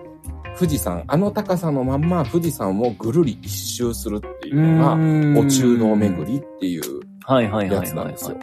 [0.59, 5.37] 富士山、あの高さのまんま富士山をぐるり一周するっていうのが、うん。
[5.39, 6.83] お中道巡りっていう
[7.25, 7.89] はいはいはいやはい。
[7.89, 8.39] つなんですよ。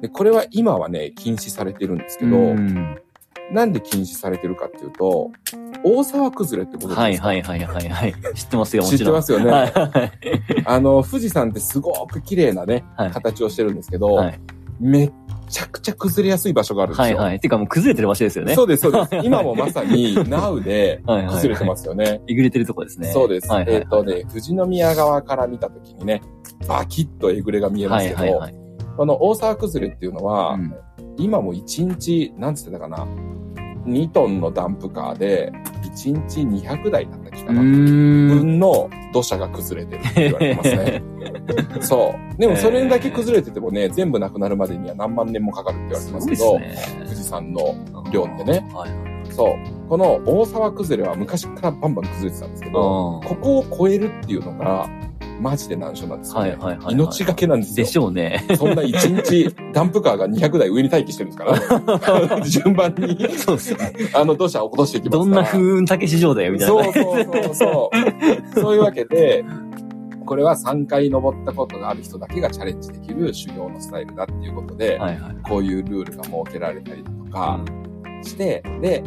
[0.00, 2.98] で、これは今はね、禁止されてるんですけど、うん
[3.52, 5.32] なんで禁止されてるかっていうと、
[5.82, 7.00] 大沢崩れってことですか？
[7.02, 8.14] はいはいはいはいはい。
[8.36, 8.98] 知ってますよ、も知っ。
[8.98, 9.50] てますよね。
[9.50, 10.12] はいはい
[10.66, 14.40] あの、富士山ってすごく綺麗なね、はい形をしてるんですけど、はい
[14.80, 15.12] めっ
[15.50, 17.16] ちゃくちゃ崩れやすい場所があるんですよ。
[17.18, 17.40] はいはい。
[17.40, 18.54] てかもう崩れてる場所ですよね。
[18.54, 19.16] そうです、そうです。
[19.26, 22.22] 今もまさに、NOW で はいはいはい崩れてますよね。
[22.26, 23.08] えぐれてるとこですね。
[23.08, 23.50] そうです。
[23.50, 26.22] はいはいはいえっ、とね、富士宮側から見たときにね、
[26.66, 28.54] バキッとえぐれが見えまはすけど、いはいはい。
[28.96, 30.74] この大沢崩れっていうのは、うん
[31.16, 33.06] 今も1日、なんつってたかな、
[33.84, 35.52] 2トンのダンプカーで、
[35.94, 37.60] 1日200台だったっけかうな。
[37.62, 41.02] 分の土砂が崩れてるって言われてますね。
[41.80, 42.40] そう。
[42.40, 47.74] でもそれだけ崩れててもね、全部なくなるまでには何万年もかかるって言われてますけど、ね富士山の
[48.12, 48.68] 量ってね。
[48.72, 49.32] はいはい。
[49.32, 49.88] そう。
[49.88, 54.88] この大沢崩れは昔からバンバン崩れてたんですけど、あここを超えるっていうのが、
[55.40, 56.50] マジで難所なんですよね。
[56.50, 57.76] はいはいはいはい命がけなんですよ。
[57.76, 58.44] でしょうね。
[58.56, 63.92] そんな一日、 ダンプカーが200台上に待機してるんですから、 順番に、そうですね。
[64.14, 65.18] あの土砂を落としていきます。
[65.18, 66.84] どんな風雲竹市場だよ、みたいな。
[66.84, 67.90] そうそうそうそ
[68.54, 68.60] う。
[68.60, 69.44] そういうわけで、
[70.26, 75.36] これは3回登ったことがある人だけがチャレンジできる修行のスタイルだっていうことで、はいはい。
[75.42, 79.02] こういうルールが設けられたりだとかうんして、で、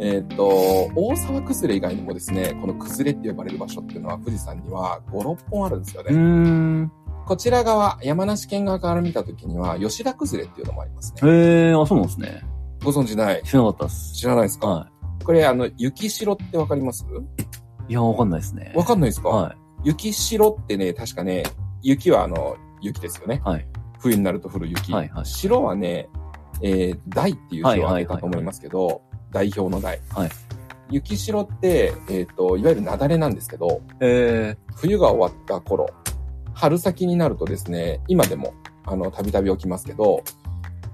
[0.00, 0.46] えっ、と、
[0.94, 6.90] 大沢崩れ以外にもですね、この崩れって呼ばれる場所っていうのは富士山には5、6本あるんですよね。
[7.26, 11.30] こちら側、山梨県側から見たときには、吉田崩れっていうのもありますね。
[11.30, 12.42] へえ、あ、そうなんですね。
[12.84, 13.42] ご存知ない？
[13.42, 14.14] 知らなかったっす。
[14.14, 14.90] 知らないですか、は
[15.24, 17.04] これ、あの、雪城ってわかります？
[17.88, 17.92] い。
[17.92, 18.72] いや、わかんないですね。
[18.76, 21.42] わかんないですか、は雪城ってね、確かね、
[21.82, 23.40] 雪はあの、雪ですよね。
[23.44, 23.48] い。
[23.48, 23.66] はい。
[23.98, 24.92] 冬になると降る雪。
[24.92, 26.08] はいはい城はね、
[26.62, 30.00] えー、大っていう字を挙げたと思いますけど、代表の代。
[30.10, 30.30] はい
[30.88, 35.88] 雪城って、えっ、と、いわゆる雪崩なんですけど、へ冬が終わった頃、
[36.54, 40.22] 春先になるとですね、今でも、あの、たびたび起きますけど、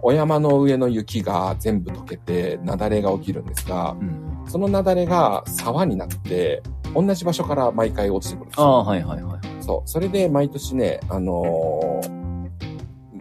[0.00, 4.44] お山の上の雪が全部溶けて、雪崩が起きるんですが、うん。
[4.46, 6.62] その雪崩が沢になって、
[6.94, 8.66] 同じ場所から毎回落ちてくるんですよ。
[8.66, 9.62] ああ、はいはいはい。
[9.62, 9.88] そう。
[9.88, 12.22] それで毎年ね、あのー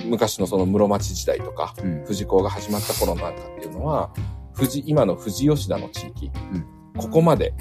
[0.03, 2.03] 昔のその室町時代とか、うん。
[2.03, 4.09] 富士港が始まった頃なんかっていうのは、
[4.55, 6.31] 富士、今の富士吉田の地域、ん
[6.97, 7.53] ここまで。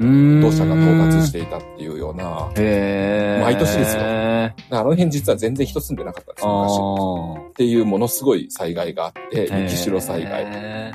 [0.00, 3.42] 土砂が到達していたっていうような、へえ。
[3.42, 7.46] 毎年ですよああの辺実は全然人住んでなかったんですよ、昔。
[7.46, 7.48] あ。
[7.50, 10.44] っていうものすごい災害があって、雪城災害。
[10.44, 10.92] へ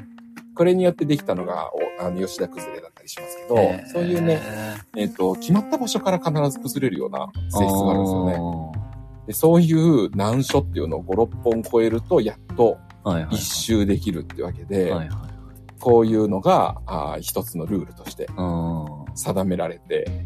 [0.56, 4.40] これによってできたのが、おあの、吉田崩れだったりしますけど、ーそういうね、。
[4.96, 8.34] えっ、と、決まった場所から必ず崩れるような性質があるんですよね。
[8.34, 8.84] ね。
[9.28, 13.36] でそういう難所っていうのを5、6本超えると、やっとはいはい。
[13.36, 15.33] 一周できるってわけで、はいはい。
[15.80, 18.86] こういうのがあー一つのルールとしてうん。
[19.16, 20.26] 定められて、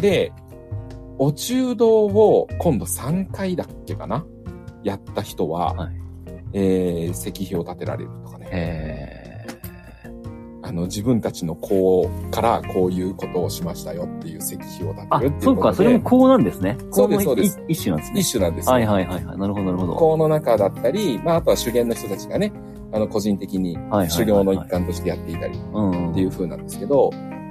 [0.00, 0.32] で、
[1.18, 4.24] お中道を今度3回だっけかな
[4.84, 5.96] やった人は、はい
[6.52, 8.48] えー石碑を建てられるとかね。
[8.50, 9.28] へ
[10.62, 16.76] あの、自分たちの子からこういうことをしましたよっていう石碑を建あてるっていそううか、それもこうなんですね。
[16.90, 17.36] そうですそう
[17.68, 18.20] 一種なんですね。
[18.20, 18.72] 一種なんですよ。
[18.72, 19.38] はいはいはいはい。
[19.38, 19.94] なるほどなるほど。
[19.94, 22.52] 校の中だったり、まあ、あとは修験の人たちがね、
[22.92, 23.76] あの、個人的に
[24.08, 26.10] 修行の一環としてやっていたりうん。
[26.12, 27.10] っていう風なんですけど、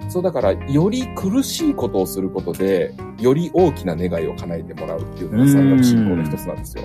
[0.10, 6.84] そうだから、より苦しいことをすることで、より大きな願いを叶えてもらうっていうのが山岳信仰の一つなんですよ。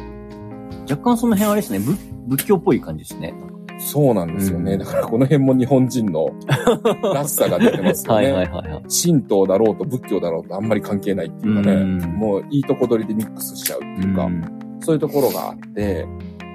[0.90, 3.34] 若干その辺あれですね、仏仏教っぽい感じですね。
[3.78, 4.74] そうなんですよね。
[4.74, 6.28] うんだからこの辺も日本人の
[7.14, 8.28] らしさが出てますよはね。
[8.28, 8.82] いはいはいはい。
[9.04, 16.06] 神道だろうと仏教だろうとあんまり関係ないっていうかね、うんもういいとこ取りでミックスしちゃうっていうか、んそういうところがあって、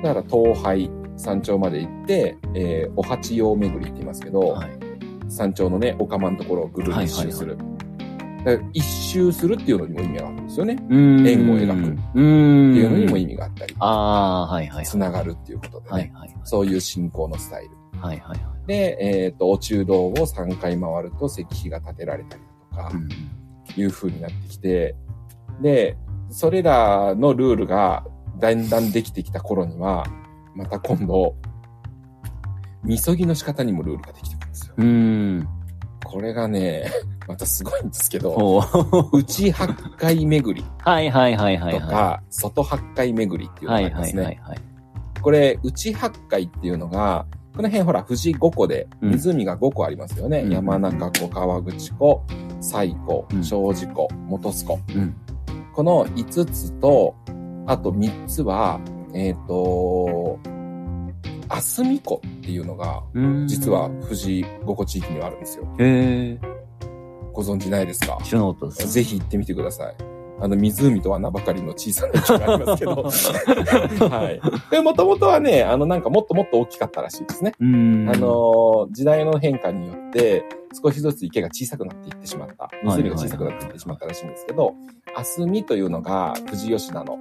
[0.04, 4.70] だから東拝、山頂まで行って、えーお八葉巡りって言いますけど、はい。
[5.28, 7.58] 山頂のね、お釜のところをぐるり一周する。
[7.58, 10.78] だから一周するっていうのにも意味があるんですよね。
[10.90, 12.74] 円を描くうーん。
[12.74, 14.86] ていうのにも意味があったり、あはいはい。
[14.86, 16.36] つながるっていうことでね、はいはい。
[16.44, 17.72] そういう信仰のスタイル。
[18.00, 18.68] はいはいはい。
[18.68, 23.10] で、えっ、と、お中道を3回回ると石碑が建てられたりとかう、ん
[23.76, 24.96] いう風になってきて、
[25.62, 25.98] で、
[26.30, 28.06] それらのルールが
[28.40, 30.06] だんだんできてきた頃には、
[30.58, 31.36] また今度、
[32.84, 34.74] みそぎの仕方にもルールができてくるんですよ。
[34.78, 34.86] うー
[35.42, 35.48] ん。
[36.04, 36.92] これがね、
[37.28, 38.64] またすごいんですけど、
[39.14, 39.68] 内八
[39.98, 43.74] 回巡りはいはいはいはいはとか、外八回巡りっていうい。
[43.74, 44.24] はいはいのがありますね。
[44.24, 44.58] はいはい。
[45.22, 50.40] これ、内八回っていうのが、この辺ほら、富士5個で、うん湖が5個ありますよね。
[50.40, 52.24] うん山中湖、川口湖、
[52.62, 54.80] 西湖う、ん庄司湖、本栖湖。
[54.96, 55.16] うん。
[55.74, 57.14] この5つと、
[57.68, 58.80] あと3つは、
[59.18, 60.40] えっ、と、
[61.50, 63.02] 霞湖っていうのが、
[63.48, 65.66] 実は、富士5個地域にはあるんですよ。
[65.80, 66.40] へえ。
[67.34, 68.18] ご存知ないですか？
[68.24, 68.92] 知らなかったです。
[68.92, 69.96] ぜひ行ってみてください。
[70.40, 72.96] あの、湖とは名ばかりの小さな池がありますけど。
[74.10, 74.42] はい。
[74.70, 77.54] で、もともとはね、あの、なんかもっともっと大きかったらしいですね。
[77.60, 78.10] うーん。
[78.10, 80.44] あのー時代の変化によって、
[80.80, 82.70] 少しずつ池が小さくなっていってしまった。
[82.84, 84.76] 湖が小さくなっていってしまったらしいんですけど、
[85.16, 87.18] 霞というのが富士吉田の、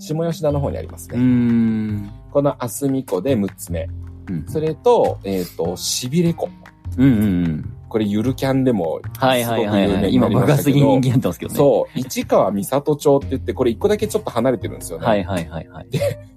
[0.00, 1.18] 下吉田の方にありますね。
[1.18, 2.10] ん。
[2.32, 3.88] この霞湖で6つ目。
[4.28, 6.48] うんそれと、えっ、と、しびれ湖。
[6.96, 7.76] うんうんうん。
[7.88, 10.14] これゆるキャンでも、はいはいはいはい。
[10.14, 11.58] 今爆発的に人気になってますけどね。
[11.58, 15.06] そう、市川三郷町って言って、これ一個だけちょっと離れてるんですよね。
[15.06, 15.88] はいはいはいはい。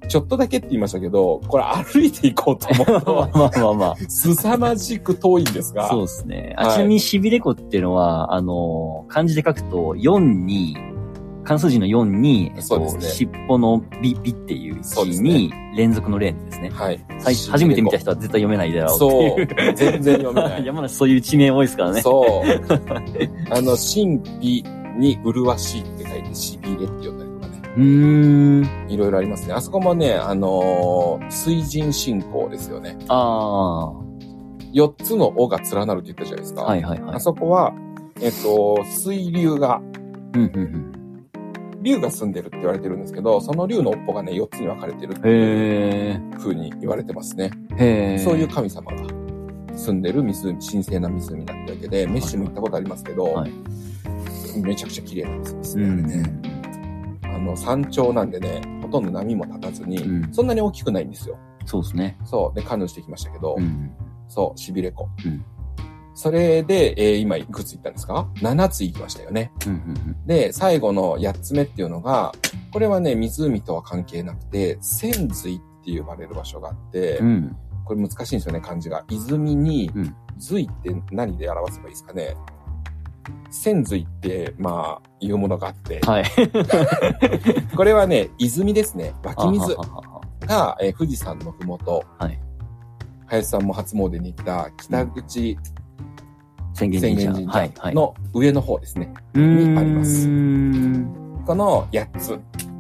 [0.07, 3.95] ちょっとだけって言いましたけど、これ歩いていこうと思う まあと、まあまあまあ。
[4.09, 6.55] 凄まじく遠いんですが、そうですね。
[6.57, 10.75] あ、はいちなみにしびれ湖っていうのは、あの、漢字で書くと、4に、
[11.43, 16.69] 関数字の4に、えっと、ね尻尾のビ、ビっていう字に、連続の連ですね。
[16.69, 17.05] はい。
[17.19, 19.47] 最初めて見た人は絶対読めないだろうっていう。
[19.47, 20.65] そう、全然読めない。
[20.65, 22.01] 山梨そういう地名多いですからね。
[22.01, 22.49] そう。
[23.51, 24.63] あの、神秘
[24.97, 27.61] に麗しいって書いて、しびれって呼んだりとかね。
[27.77, 28.91] うーん。
[28.91, 29.53] いろいろありますね。
[29.53, 32.97] あそこもね、あのー水神信仰ですよね。
[33.09, 33.91] あ
[34.71, 36.61] 四つの尾が連なるって言ったじゃないですか。
[36.61, 36.65] あ。
[36.65, 37.19] はいはいはいあ。
[37.19, 37.73] そこは、
[38.21, 39.81] えっと、水流が、
[40.33, 41.02] うんうん
[41.83, 45.35] 竜が住んでるって言われてるんですけど、その竜の尾っぽがね、四つに分かれてるってうん。
[45.35, 47.51] いうへ風に言われてますね。
[48.23, 49.03] そういう神様が
[49.75, 53.51] 住んでる湖、神聖な湖だったわけで、メッシも行ったことありますけど、はい
[54.61, 55.83] めちゃくちゃ綺麗な湖ですね。
[55.83, 56.41] うんあれね
[57.23, 61.37] あの、山頂なんでね、ほとんど波も立たずに、うんそんなに大きくないんですよ。
[61.65, 62.17] そうですね。
[62.23, 62.55] そう。
[62.55, 63.91] で、カヌーしてきましたけど、うん。
[64.27, 65.07] そう、しびれ湖。
[65.25, 65.45] うん
[66.15, 69.51] それで、えー今いくつ行ったんですか ?7 つ行きましたよね。
[69.65, 72.33] うんうんで、最後の8つ目っていうのが、
[72.71, 77.27] これはね、湖とは関係なくて、仙髄って呼ばれる場所があって、うん。
[77.27, 77.57] うん。
[77.85, 79.03] これ難しいんですよね、漢字が。
[79.09, 82.35] 泉にうん、髄って何で表せばいいですかね？
[83.49, 86.23] 仙髄って、まあ、いうものがあって、はい。
[87.75, 89.13] これはね、泉ですね。
[89.23, 89.75] 湧き水
[90.47, 92.39] が、えー富士山のふもと、はい
[93.27, 95.82] 林さんも初詣に行った北口宣言神社。
[96.73, 97.47] 浅間神はい。
[97.47, 97.71] はい。
[97.75, 99.13] 社の上の方ですね。
[99.33, 101.43] にありますうん。
[101.45, 102.39] この8つ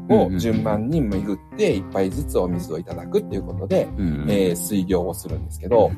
[0.09, 4.25] を順番に巡って、一杯ずつお水をいただくっていうことで、うん。
[4.29, 5.91] えー水行をするんですけど、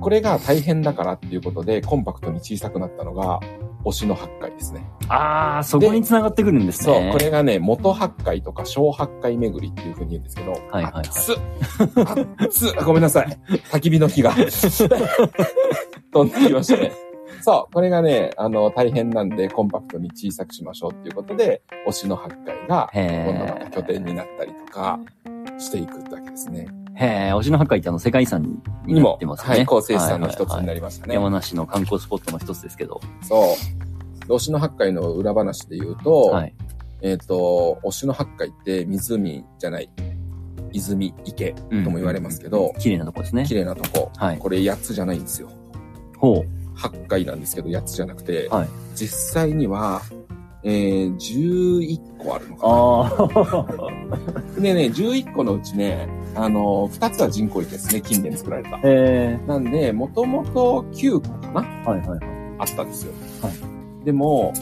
[0.00, 3.40] これが大変だからっていうことで、コンパクトに小さくなったのが、
[3.84, 4.84] 推しの八回ですね。
[5.08, 7.12] ああ、そこに繋がってくるんですそう、ね。
[7.12, 11.36] これがね、元八回とか小八回巡りっていう風に言うんですけど、はいはいはい熱っ
[12.38, 13.38] 熱っごめんなさい。
[13.70, 14.34] 焚き火の火が
[16.12, 17.07] 飛んできましたね。
[17.48, 23.70] そう、これがね、あの、大変なんで、コンパクトに小さくしましょうっていうことで、推しの八回が、へ今度またえ。
[23.70, 25.00] 拠点になったりとか、
[25.58, 26.68] していくってわけですね。
[26.94, 28.42] へえ、推しの八海ってあの世界遺産
[28.84, 29.48] になって、ますね。
[29.48, 31.14] はい、構成資産の一つになりりましたね。
[31.14, 33.00] 山梨の観光スポットの一つですけど。
[33.22, 33.56] そ
[34.28, 34.32] う。
[34.34, 36.54] 推しの八海の裏話で言うと、はい。
[37.00, 39.88] えっ、と、推しの八海って湖じゃない、
[40.72, 43.46] 泉、池とも言われますけど、綺麗なとこですね。
[43.46, 44.10] 綺麗なとこ。
[44.18, 44.38] はい。
[44.38, 45.48] これ8つじゃないんですよ。
[46.18, 46.57] ほう。
[46.78, 50.02] 八海なんですけど8つじゃなくて、はい実際には、
[50.64, 53.28] えー、11個あるのか。
[54.56, 54.60] な。
[54.60, 58.76] でね、11個のうちね、あの、2つは人工池ですね、近年作られた。
[58.78, 59.38] へえ。
[59.46, 62.20] なんで、もともと9個かなはいはいはい。
[62.58, 63.12] あったんですよ。
[63.40, 63.50] は
[64.04, 64.52] でも、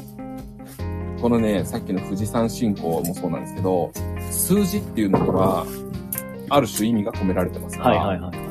[1.22, 3.90] このね、さっきの富士山信仰もそうなんですけど、
[4.31, 5.64] 数字っていうのには、
[6.50, 8.45] ある種意味が込められてますから、はいはいはい。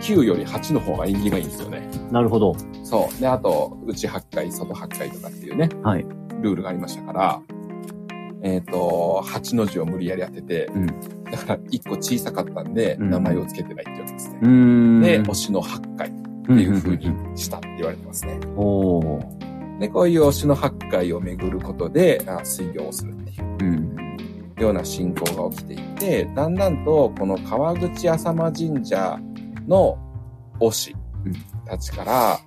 [0.00, 1.88] 9より8の方が縁起がいいんですよね。
[2.10, 2.56] なるほど。
[2.84, 3.20] そう。
[3.20, 6.06] で、あと、内8回、外8回とかっていうね、はい
[6.40, 7.42] ルールがありましたから、
[8.42, 10.86] えっ、と、8の字を無理やり当てて、うん
[11.30, 14.38] だから1個小さかったんで、うん名前を付けてないってわけですね。
[14.42, 15.00] うーん。
[15.02, 16.12] で、推しの八回っ
[16.46, 18.38] ていう風にしたって言われてますね。
[18.56, 19.78] おー。
[19.80, 23.96] で、こういう推しの八回を巡ることで、あ水行をするっていううん。
[24.58, 29.20] ような信仰が起きていて、だんだんとこの川口浅間神社
[29.68, 29.98] の
[30.60, 30.96] 推し
[31.66, 32.40] たちから、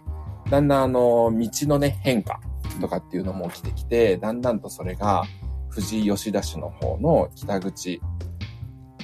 [0.50, 2.42] だんだんあの、道のね、変化
[2.80, 5.24] とかっていうのも起きてきて、だんだんとそれが、
[5.70, 8.02] 富士吉田市の方の北口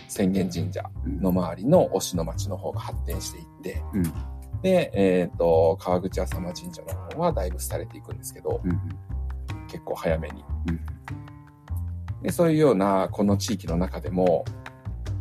[0.08, 4.14] 浅間神社の周りの推しの町の方が発展していって、うん
[4.64, 8.80] で、えっ、と、川口浅間神社の方はだいぶ廃れていくんですけど、うん。
[9.68, 10.44] 結構早めに。
[10.70, 10.80] うん
[12.24, 14.44] でそういうような、この地域の中でも、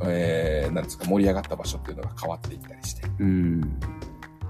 [0.04, 3.08] えー、なんですか、盛り上がった場所っていうのが変わっていったりして。
[3.18, 3.60] うん。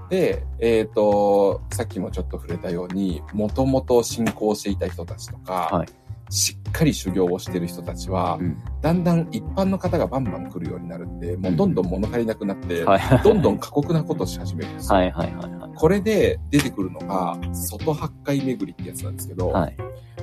[0.08, 5.88] で、えっ、と、さっきもちょっと触れたように、もともと信仰していた人たちとか、はい
[6.28, 8.58] しっかり修行をしてる人たちは、うん。
[8.82, 13.22] だんだん一般の方がバンバン来るようになるんで、もうどんどん物足りなくなって、はい。
[13.22, 14.96] どんどん過酷なことをし始めるんですよ。
[14.96, 15.70] はいはいはいはい。
[15.76, 19.76] これで出てくるのが、外八回巡りってやつなんですけど、はい。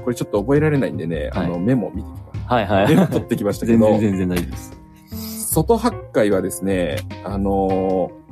[0.04, 2.56] これちょっと覚えられないんでね、あの、はいメモ見てきました。
[2.56, 2.96] はいはい。
[2.96, 4.83] メモ取ってきましたけど、全然全然大丈夫です。
[5.54, 8.24] 外八回はですね、あのー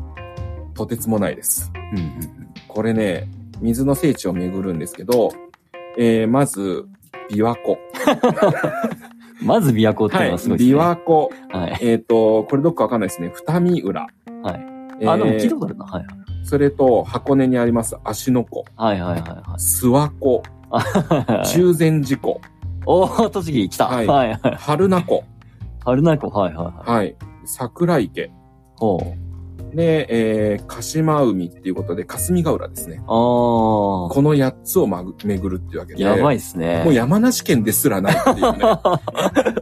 [0.74, 1.72] とてつもないです。
[1.76, 3.30] うんうんこれね、
[3.60, 5.34] 水の聖地を巡るんですけど、
[5.98, 6.86] えー、まず、
[7.30, 7.78] 琵琶湖。
[9.42, 9.48] うん。
[9.48, 10.78] まず琵琶湖っていうはい、のはすごいですね。
[10.78, 11.32] 琵琶湖。
[11.52, 11.78] はい。
[11.82, 13.34] えっ、と、これどっかわかんないですね。
[13.36, 14.02] 二見浦。
[14.02, 14.66] はい。
[15.02, 15.86] えーあ、でも聞いたことあるな。
[15.86, 16.06] はい
[16.44, 19.02] それと、箱根にあります芦ノ湖、はい。
[19.02, 19.42] はいはいはいはい。
[19.60, 21.48] 諏訪湖、 はい。
[21.48, 22.42] 中禅寺湖、
[22.86, 23.88] おー、栃木来た。
[23.88, 24.40] ははいいはい。
[24.58, 25.24] 春名湖、
[25.84, 26.90] 春名湖、はいはいはい。
[26.98, 27.16] はい、
[27.46, 28.32] 桜池。
[28.76, 29.76] ほう。
[29.76, 32.98] で、えー、鹿島海っていうことで、霞ヶ浦ですね。
[33.02, 35.98] あこの8つをまぐ巡るっていうわけー。
[35.98, 36.04] で。
[36.04, 36.84] やばいっすね。
[36.84, 38.60] もう山梨県ですらないっていうね。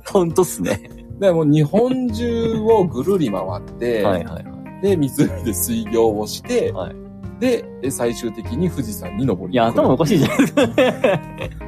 [0.08, 0.90] ほんとっすね。
[1.20, 4.82] でもう日本中をぐるり回って、はいはいはい。
[4.82, 7.09] で、湖で水行をして、はい
[7.40, 10.70] で、え最終的に富士山に登りいや、頭おかしいじゃないですか。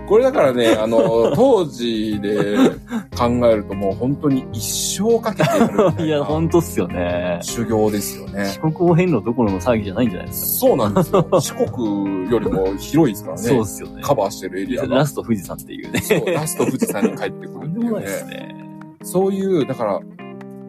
[0.08, 2.58] これだからね、あの、当時で
[3.18, 7.40] 考えるともう本当に一生かけてやるい いや、ほなんとっすよね。
[7.42, 8.46] 修行ですよね。
[8.46, 11.26] 四国お遍路どころの騒ぎじゃないんじゃないですそうなんですよ。
[11.40, 13.42] 四国よりも広いですからか。
[13.42, 13.48] ね。
[13.48, 14.02] そうっすよね。
[14.04, 14.98] カバーしてるエリアが。
[14.98, 16.02] ラスト富士山っていうね。
[16.02, 18.32] そう、ラスト富士山に帰ってくるっていうとんでもないですね。
[18.32, 18.56] ね。
[19.04, 20.00] そういう、だから、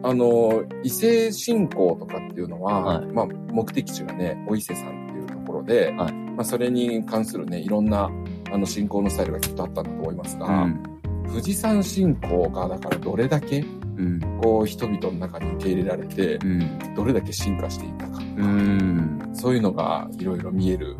[0.03, 8.11] あの、伊勢信仰とかっていうのは、はいまあ、目的地がね、お伊勢さんっていうところで、はいまあ、それに関するね、いろんな、
[8.51, 10.83] あの、信仰のスタイルがきっとあったんだと思いますが、うん。
[11.27, 13.65] 富士山信仰が、だからどれだけ、う
[14.03, 14.19] ん。
[14.41, 16.95] こう、人々の中に受け入れられて、うん。
[16.95, 19.29] どれだけ進化していったか、うん。
[19.33, 20.97] そういうのがいろいろ見える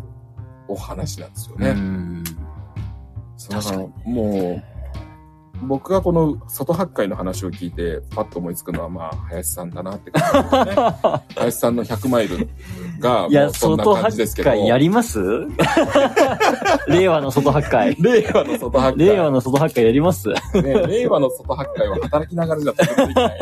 [0.67, 1.69] お話なんですよね。
[1.69, 2.23] うん。
[3.35, 4.72] そうだから確もう、
[5.67, 10.95] 僕がこの外八海の話を聞いて、パッと思いつくのは、まあ、林さんだなって感じですね。
[11.35, 12.49] 林さんの100マイル
[12.99, 14.49] が、もうそんな外感じですけど。
[14.51, 15.19] 八海やります？
[16.87, 17.95] 令和の外八海。
[17.99, 19.05] 令和の外八海。
[19.05, 20.29] 令和の外八海やります？
[20.29, 20.35] ね、
[20.87, 23.39] 令和の外八海は働きながらじゃとてもできない。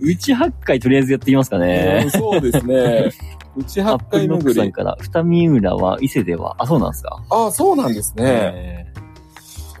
[0.00, 2.10] 内八海とりあえずやってみますかうねん。
[2.10, 3.10] そうですね。
[3.56, 4.60] 内八海ロック巡り。
[4.60, 7.22] さんから、二見浦は伊勢では、あ、そうなんですか？
[7.30, 8.92] ああ、そうなんですね。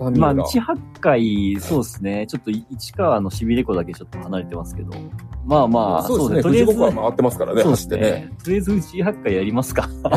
[0.00, 2.26] まあ、内八海、そうですね。
[2.28, 4.92] ちょっと市川のしびれ湖だけちょっと離れてますけど。
[5.46, 6.42] まあまあ、そうですね。
[6.42, 8.02] とりあえず、は回ってますからね、走ってね。
[8.02, 8.32] ね。
[8.42, 9.88] とりあえず内八海やりますか。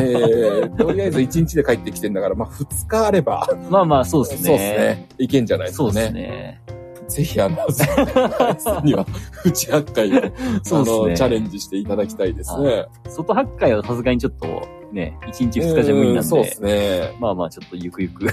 [0.64, 4.48] ー、とりあえず1日で帰ってきてんだから、まあ2日あれば、まあまあ、そうですね。
[4.48, 5.08] そうですね。
[5.18, 6.20] いけんじゃないですそうですかね。
[6.22, 6.60] ね。
[7.08, 9.06] ぜひ、あの、 さんには、
[9.44, 10.22] 内八海を、
[10.62, 12.86] そうですねチャレンジしていただきたいですね。
[13.08, 17.16] 外八海はさすがにちょっとね、一日二日じゃ無理なんでうんそうです、ね。
[17.20, 18.26] まあまあちょっとゆくゆく、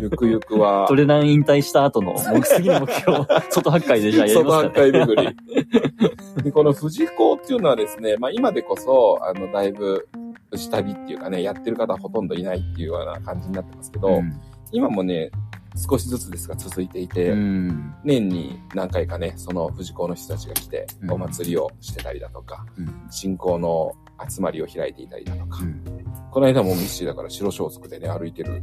[0.00, 3.18] ゆくゆくは ト、レラン引退した後の、もう次の目標、
[3.50, 4.88] 外八海でじゃあやり外八ますかね。
[4.90, 5.36] 海巡
[6.36, 6.44] り。
[6.44, 10.08] でこの富士港っていうのはですね、まあ今でこそ、あの、だいぶ、
[10.56, 14.20] 下火っていうかね、やってる方はほとんどいないっていうような感じになってますけど、
[14.72, 15.30] 今もね、
[15.76, 17.94] 少しずつですが続いていて、うん。
[18.04, 23.06] 年に何回かね、その富士港の人たちが来てう、んお祭りをしてたりだとか、うん。
[23.10, 23.92] 信仰の
[24.28, 25.84] 集まりを開いていたりだとか、うん
[26.30, 28.62] この間もミッシーだから白装束でね、歩いてる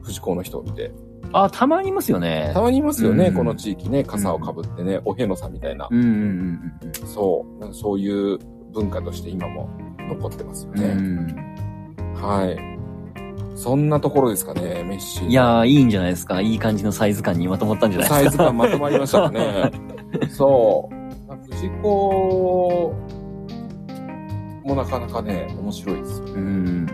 [0.00, 0.90] 富士港の人を見て、
[1.32, 2.62] あ、たまにいますよねた。
[2.62, 6.08] まにいますよね、うんこの地域ね、傘をかぶってね、おへのさんみたいな、うんうん
[7.02, 8.38] うんそう、そういう
[8.72, 10.80] 文化として今も残ってますようん。
[10.80, 10.94] うね。
[10.94, 12.72] んはい。
[13.54, 15.28] そんなところですかね、メッシー。
[15.28, 16.40] いやー、いいんじゃないですか。
[16.40, 18.20] いい感じのサイズ感にまとまったんじゃないですか。
[18.20, 19.70] サイズ感まとまりましたかね。
[20.30, 20.94] そう。
[21.28, 22.94] まあ藤子
[24.64, 26.26] もなかなかね、面白いですよ。
[26.26, 26.86] うん。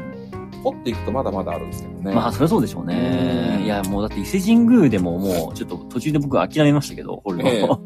[0.63, 2.15] 掘っていくとまだまだあるんですけどね。
[2.15, 3.59] まあ、そりゃそうでしょううね。
[3.61, 7.81] んいや、もうだって伊勢神宮でももう、ちょっと途中で僕諦めましたけど、掘るの。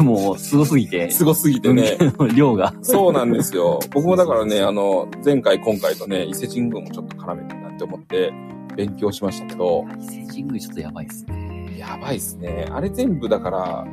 [0.00, 1.10] え もう、すごすぎて。
[1.10, 1.96] すごすぎてね。
[2.34, 2.74] 量が。
[2.82, 3.78] そうなんですよ。
[3.94, 8.32] 僕もだからね、あの、前回今回とね、伊勢神宮もちょっと絡めてなって思って
[8.76, 11.76] 勉強しましたけど、伊勢神宮ちょっとやばいっすね。
[11.78, 12.68] やばいっすね。
[12.70, 13.86] あれ全部だから、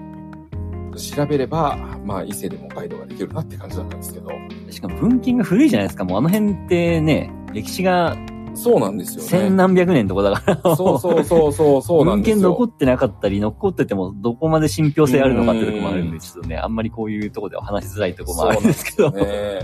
[0.96, 4.30] 調べれば、まあ伊勢でもガイドができるなって感じだったんですけど、
[4.70, 6.04] しかも文献が古いじゃないですか。
[6.04, 8.18] もうあの辺ってね、歴史が
[8.56, 9.50] そうなんですよ千ね。
[9.52, 10.76] 何百年とかだから。
[10.76, 12.36] そうそうそうそう、そうなん文ですよ。
[12.36, 19.12] 献残ってなかったり、残っててもどこまで信憑性あるのかっていうところもあるんで、ちょっとね、あんまりこういうところでは話しづらいところもあるんですけど。
[19.12, 19.60] ね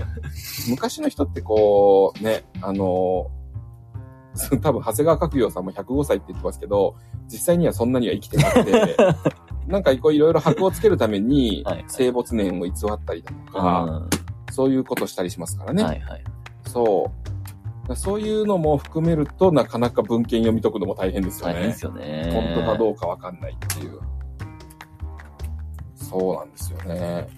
[0.68, 3.30] 昔の人ってこう、ね、あの、
[4.62, 6.96] 多分、長谷川角陽さんも105歳って言ってますけど、
[7.28, 8.96] 実際にはそんなには生きてなくて、
[9.70, 14.08] なんかこういろいろ箔をつけるために生没年を偽ったりだとか、
[14.50, 15.82] そういうことしたりしますからね。
[15.82, 16.24] はいはい。
[16.66, 17.10] そ
[17.88, 17.96] う。
[17.96, 21.76] そういうのも含めると、なかなか文献読み解くのも大変ですよね大変で。
[21.76, 22.30] すよね。
[22.32, 23.98] 本当かどうかわかんないっていう。
[25.94, 27.28] そうなんですよね。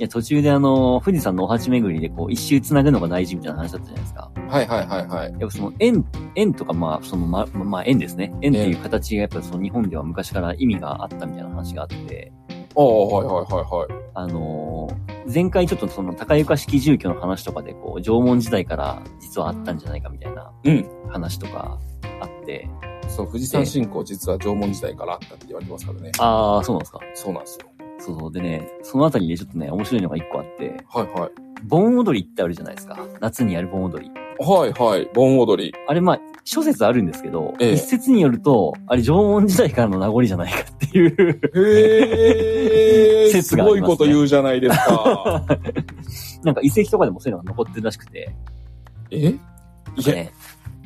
[0.00, 4.30] いや、途中であの、富士山のお鉢巡りでこう、一周繋ぐのが大事みたいな話だったじゃないですか。
[4.48, 5.30] はいはいはいはい。
[5.32, 6.04] やっぱその円、
[6.36, 8.32] 円とかまあ、そのま、まあ円ですね。
[8.40, 12.32] 円っていう形がやっぱその日本では昔から意味があったみたいな話があって、
[12.74, 13.88] ああ、はいはいはいはい。
[14.14, 21.78] あのー前回ちょっとその高床式住居の話とかでこう、縄文時代から実はあったんじゃないかみたいなうん話とか
[22.20, 22.68] あって、
[23.06, 26.10] そう、富士山信仰実は縄文時代からあったって言われてますからね。
[26.18, 27.00] ああ、そうなんですか。
[27.14, 27.66] そうなんですよ。
[28.00, 28.32] そうそう。
[28.32, 31.30] でね、そのあたりでちょっとね、面白いのが一個あって、はいはい。
[31.64, 32.98] 盆踊りってあるじゃないですか。
[33.20, 34.10] 夏にやる盆踊り。
[34.38, 35.08] はいはい。
[35.14, 35.74] 盆踊り。
[35.86, 43.28] あれまあ、諸説あるんですけど、ええ一説によると、あれ縄文時代からの名残じゃないかっていう、へー。
[43.28, 45.44] す 説がありますねごいこと言うじゃないですか。
[46.42, 48.34] なんか遺跡とかでもそういうのが残ってるらしくて、
[49.10, 49.30] え？
[49.30, 49.36] なん
[50.02, 50.32] かね、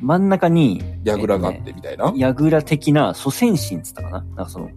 [0.05, 2.05] 真ん中に、櫓があっえてみたいな？
[2.05, 4.19] とね櫓的な祖先神っつったかな？
[4.21, 4.69] なんかその、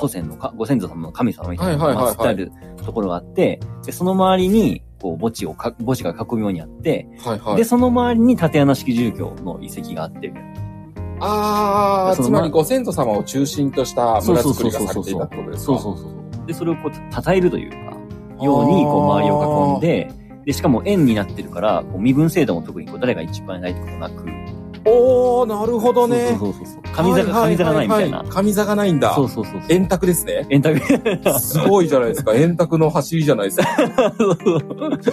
[0.00, 2.50] 祖先のか、ご先祖様の神様みたいな祀ってある
[2.82, 7.64] ところがあって、で、その周りに、こう、墓地をか、墓地が囲むようにあって、はいはいで、。
[7.64, 10.32] その周りに縦穴式住居の遺跡があって、
[11.20, 15.72] あー、そのつまりご先祖様を中心とした村作りがされていたってことですか？
[15.72, 16.46] そうそうそう。
[16.46, 17.76] で、それをこう、称えるというか、
[18.42, 20.10] ように、こう、周りを囲んで、
[20.44, 24.24] で、しかも円になってるから、こう身分制度も特にこう誰が一番偉いとかもなく、
[24.84, 26.36] おー、なるほどね。
[26.38, 27.06] そうそうそうそう。
[27.14, 28.24] 上座が、上座がないみたいな。
[28.24, 29.14] 上座がないんだ。
[29.14, 29.62] そうそうそうそう。
[29.68, 30.46] 円卓ですね。
[30.50, 30.80] 円卓。
[31.38, 32.34] すごいじゃないですか。
[32.34, 33.64] 円卓の走りじゃないですか。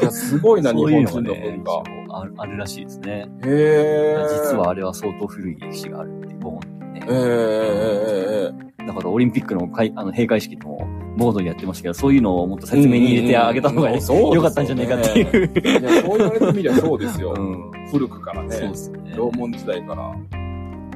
[0.01, 1.83] いや、すごいな、日本人の文化。
[2.11, 3.29] あるあるらしいですね。
[3.43, 4.49] へー。
[4.49, 8.51] 実はあれは相当古い歴史があるってボーンってねえ。
[8.51, 10.87] ー、えだからオリンピックの会あの閉会式でも
[11.19, 15.83] ボードにやってましたけど、そういうのをもっと説明に入れてあげた方がうんうんうよ かったんじゃないかっていう。
[15.83, 17.33] や、そう言われてみりゃそうですよ。
[17.37, 18.75] うん古くからそうねで。
[18.75, 19.13] すね。
[19.15, 20.15] 縄文時代から。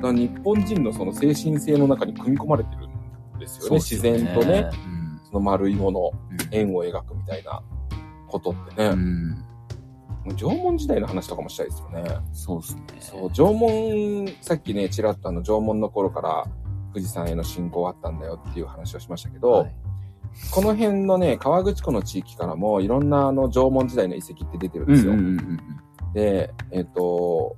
[0.01, 3.75] だ日本人のその精神性の中に組み込まれてるんですよね。
[3.75, 7.61] 自然とね、うんその丸いもの、うん円を描くみたいな
[8.27, 8.89] ことってね。
[8.89, 9.43] うん。
[10.35, 12.03] 縄文時代の話とかもしたいですよね。
[12.31, 12.83] そうですね。
[12.99, 16.45] そう、縄文、さっきね、ちらっとあの縄文の頃から
[16.93, 19.75] 富士山への信仰あったんだよっていう話をしましたけど、はい
[20.51, 25.13] この辺のね、河口湖の地域からもいろんなあの縄文時代の遺跡って出てるんですよ。
[25.13, 25.41] うんうんうんう
[26.09, 26.13] ん。
[26.13, 27.55] で、えっ、と、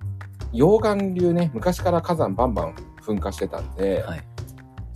[0.54, 4.24] 溶岩流ね、昔から火山バンバン噴火してたんで、はい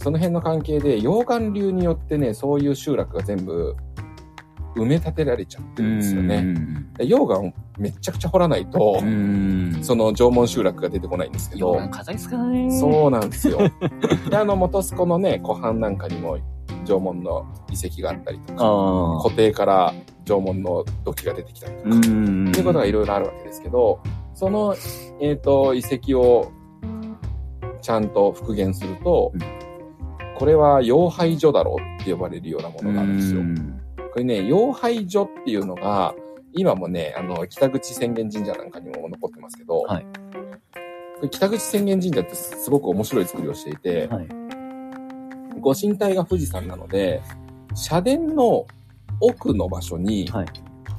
[0.01, 3.75] その辺の関係で溶岩流によってね、そういう集落が全部
[4.75, 6.45] 埋め立てられちゃってるんですよね。
[6.99, 9.01] 溶岩をめっちゃくちゃ掘らないと。
[9.81, 12.79] その縄文集落が出てこないんですけど、溶岩硬いですからね。
[12.79, 13.59] そうなんですよ。
[14.29, 16.37] で、あの、元栖湖のね、湖畔なんかにも
[16.85, 18.69] 縄文の遺跡があったりとか、ああ。
[19.23, 19.93] 湖底から
[20.25, 22.49] 縄文の土器が出てきたりとか、うん。
[22.49, 24.01] っていうことがいろいろあるわけですけど、
[24.33, 24.75] その、
[25.21, 26.51] えっ、と、遺跡を
[27.81, 29.59] ちゃんと復元すると、うん
[30.39, 33.41] これは妖廃所だろうって呼ばれるようなものがあるんですよ。
[33.41, 36.15] うんこれね、妖廃所っていうのが、
[36.53, 40.05] 今もね、あの、北口浅間神社なんかにも残ってますけど、はい
[41.29, 44.27] 北口浅間神社ってすごく面白い作りをしていて、はい。
[45.59, 47.21] ご神体が富士山なので、
[47.75, 48.65] 社殿の
[49.21, 50.45] 奥の場所にはい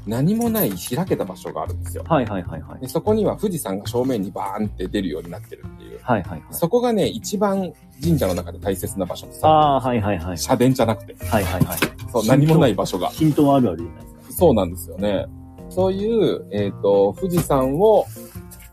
[0.06, 2.04] 何もない開けた場所があるんですよ。
[2.08, 2.80] はいはいはいはい。
[2.80, 6.00] でそこには富士山が正面にバーンって出るようになってるっていう。
[6.02, 6.42] はいはいはい。
[6.50, 9.46] そこがね、一番神社の中で大切な場所です。
[9.46, 10.38] ああ、はいはいはい。
[10.38, 11.14] 社殿じゃなくて。
[11.26, 11.78] はいはいはい。
[12.10, 13.10] そう、何もない場所が。
[13.10, 14.32] 浸透あるあるじゃないですか。
[14.32, 15.26] そうなんですよね。
[15.68, 18.06] そういう、えっ、と、富士山を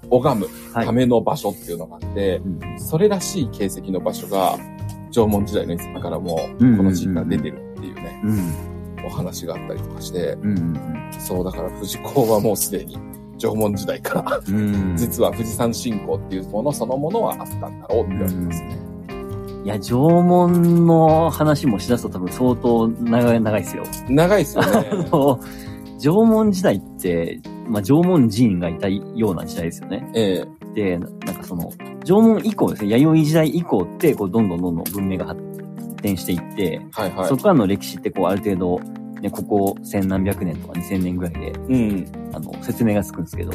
[0.09, 4.57] 拝むはいための場所っていうのがあって、うんそれらしい形跡の場所が、
[5.17, 9.05] 縄文時代の遺跡からも、こうんの地域から出てるっていうね、うん。
[9.05, 10.37] お話があったりとかして、
[11.19, 12.97] そう、だから富士港はもうすでに
[13.39, 14.95] 縄文時代から、うん。
[14.95, 18.77] 実は富士山信仰っていうものそのものはあったんだろうって言われてますね。
[19.63, 23.83] いや、縄文の話もしだすと多分相当長い、長いですよ。
[24.09, 24.89] 長いですよあね。
[25.11, 25.39] の、
[25.99, 30.09] 縄文時代って、まあ、縄文人がいたような時代ですよね。
[30.13, 31.71] ええで、ななんかその、
[32.07, 35.41] 縄文以降ですね、弥生時代以降って、こう、どんどんどんどん文明が発
[36.01, 37.35] 展していって、はいはいそ。
[37.35, 38.79] こからの歴史って、こう、ある程度、
[39.21, 42.05] ね、ここ千何百年とか二千年ぐらいで、うん。
[42.33, 43.51] あの、説明がつくんですけど、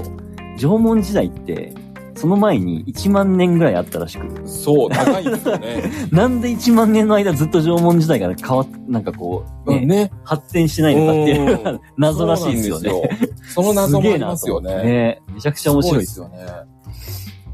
[0.59, 1.73] 縄文時代って、
[2.15, 5.83] その前に1万年ぐらいあったらしく、そう、長いですよね。
[6.13, 10.13] なんで1万年の間ずっと縄文時代が変わっ、なんかこう、ね、ね。
[10.25, 12.91] 発展してないのかっていう 謎らしいですよね。
[12.91, 13.31] そうなんですよ。
[13.55, 14.71] その謎もありますよね。
[14.71, 16.21] 思ってめちゃくちゃ面白いです。
[16.21, 16.72] よね。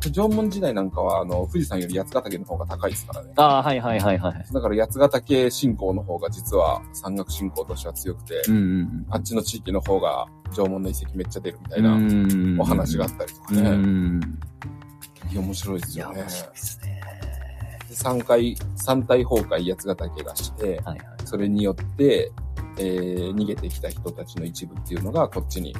[0.00, 3.32] 縄文時代なんかは、あの、富士山より八ヶ岳の方が高いですからね。
[3.36, 4.44] ああ、はいはいはいはい。
[4.52, 11.78] だから八ヶ岳信仰の方が実は山岳信仰としては強くて、うんうんあっちの地域の方が縄文の遺跡めっちゃ出るみたう。
[11.80, 13.70] いなうんお話があったりとかうね。
[13.70, 14.20] ん。
[15.30, 16.30] いや面白いですよね面。
[16.30, 17.00] 白いですね。
[17.88, 21.00] で三回、三体崩壊八ヶ岳がして、はいはい。
[21.24, 22.30] それによって、
[22.78, 25.74] えー逃げてきた人たちの一部っていうのがこっちに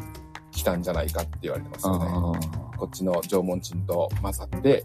[0.51, 1.99] 来たんじゃないかって言われてますよ
[2.33, 2.68] ね。
[2.79, 4.85] あこっちの縄文人と混ざって、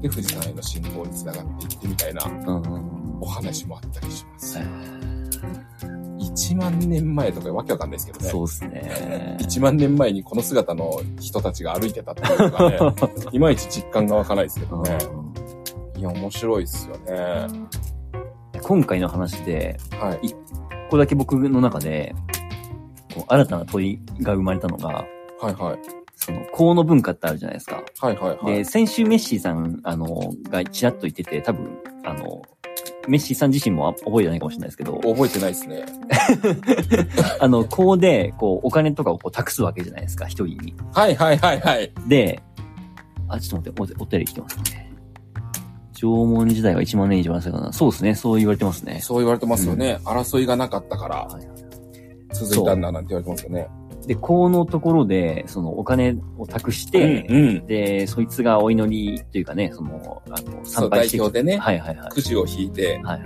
[0.00, 2.22] で、富士山への信仰につながっていってみたいな。
[3.20, 4.58] お話もあったりします。
[4.58, 4.66] はい
[6.22, 8.30] 1万年前とかわけわかんないですけどね。
[8.30, 9.36] そうですね。
[9.40, 12.94] 1万年前にこの姿の人たちが歩いてたっていうのがね、
[13.32, 14.98] いまいち実感がわかないですけどね。
[15.96, 17.48] いや、面白いですよね。
[18.62, 20.30] 今回の話で、はい。
[20.30, 20.36] こ
[20.90, 22.14] こだけ僕の中で、
[23.14, 25.04] こう新たな問いが生まれたのが、
[25.40, 26.01] はいはい。
[26.16, 27.82] その、河野文化ってあるじゃないですか。
[28.00, 28.56] はいはいはい。
[28.58, 32.42] で、先週メッシーさん、あの、がちらっと言ってて、多分、あの、
[33.08, 35.84] メッシーさん自身も覚えてないかもしれないですけど、覚えてないですね。
[37.40, 40.74] あの、こうで、こう、お金とかをこう託すわけじゃないですか、一人に。
[40.92, 41.92] はいはいはいはい。
[42.06, 42.42] で、
[43.28, 44.92] あ、ちょっと待って、おお便り来てますね。
[45.94, 47.72] 縄文時代は1万年以上あるかな。
[47.72, 49.00] そうですね、そう言われてますね。
[49.00, 49.98] そう言われてますよね。
[50.04, 51.62] 争いがなかったからはい
[52.32, 53.68] 続いたんだなんて言われてますよね。
[54.06, 57.66] で、このところで、そのお金を託して、うんうん。
[57.66, 62.08] で、そいつがお祈りというかね、その、あの、参拝してき代表でね、はいはいはい。
[62.10, 63.22] くじを引いて、はい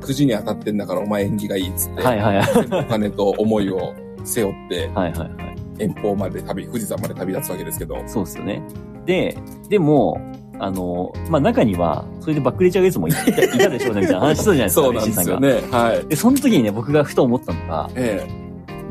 [0.00, 2.18] くじに当たってんだからお前縁起がいいっつって、はい。
[2.18, 2.84] はいはいはい。
[2.86, 3.94] お金と思いを
[4.24, 5.56] 背負って、はいはいはい。
[5.78, 8.02] 遠方まで旅、富士山まで旅立つわけですけど。
[8.06, 8.62] そうですよね。
[9.04, 9.36] で、
[9.68, 10.18] でも、
[10.58, 15.52] あの、まあ、中には、それでバックれちゃうやつもいたいたでしょうね、みたいな話したじゃないですか、 そうなんですよね。
[15.70, 16.06] はい。
[16.06, 18.26] で、その時にね、僕がふと思ったのが、え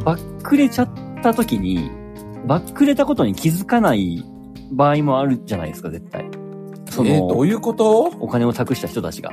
[0.03, 0.89] バックれちゃっ
[1.21, 1.91] た時に、
[2.45, 4.23] バックれたことに気づかない
[4.71, 6.25] 場合もあるじゃないですか、絶対。
[6.25, 6.91] え。
[6.91, 8.03] その、えーどういうこと？
[8.19, 9.31] お金を託した人たちが。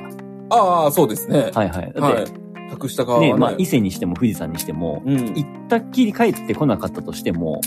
[0.50, 1.50] ああ、そうですね。
[1.54, 1.82] はいはい。
[1.82, 2.24] だって、はい。
[2.70, 3.38] 託した側はね、ね。
[3.38, 5.16] まあ、伊勢にしても富士山にしても、うん。
[5.34, 7.60] 行ったっきり帰ってこなかったとしても、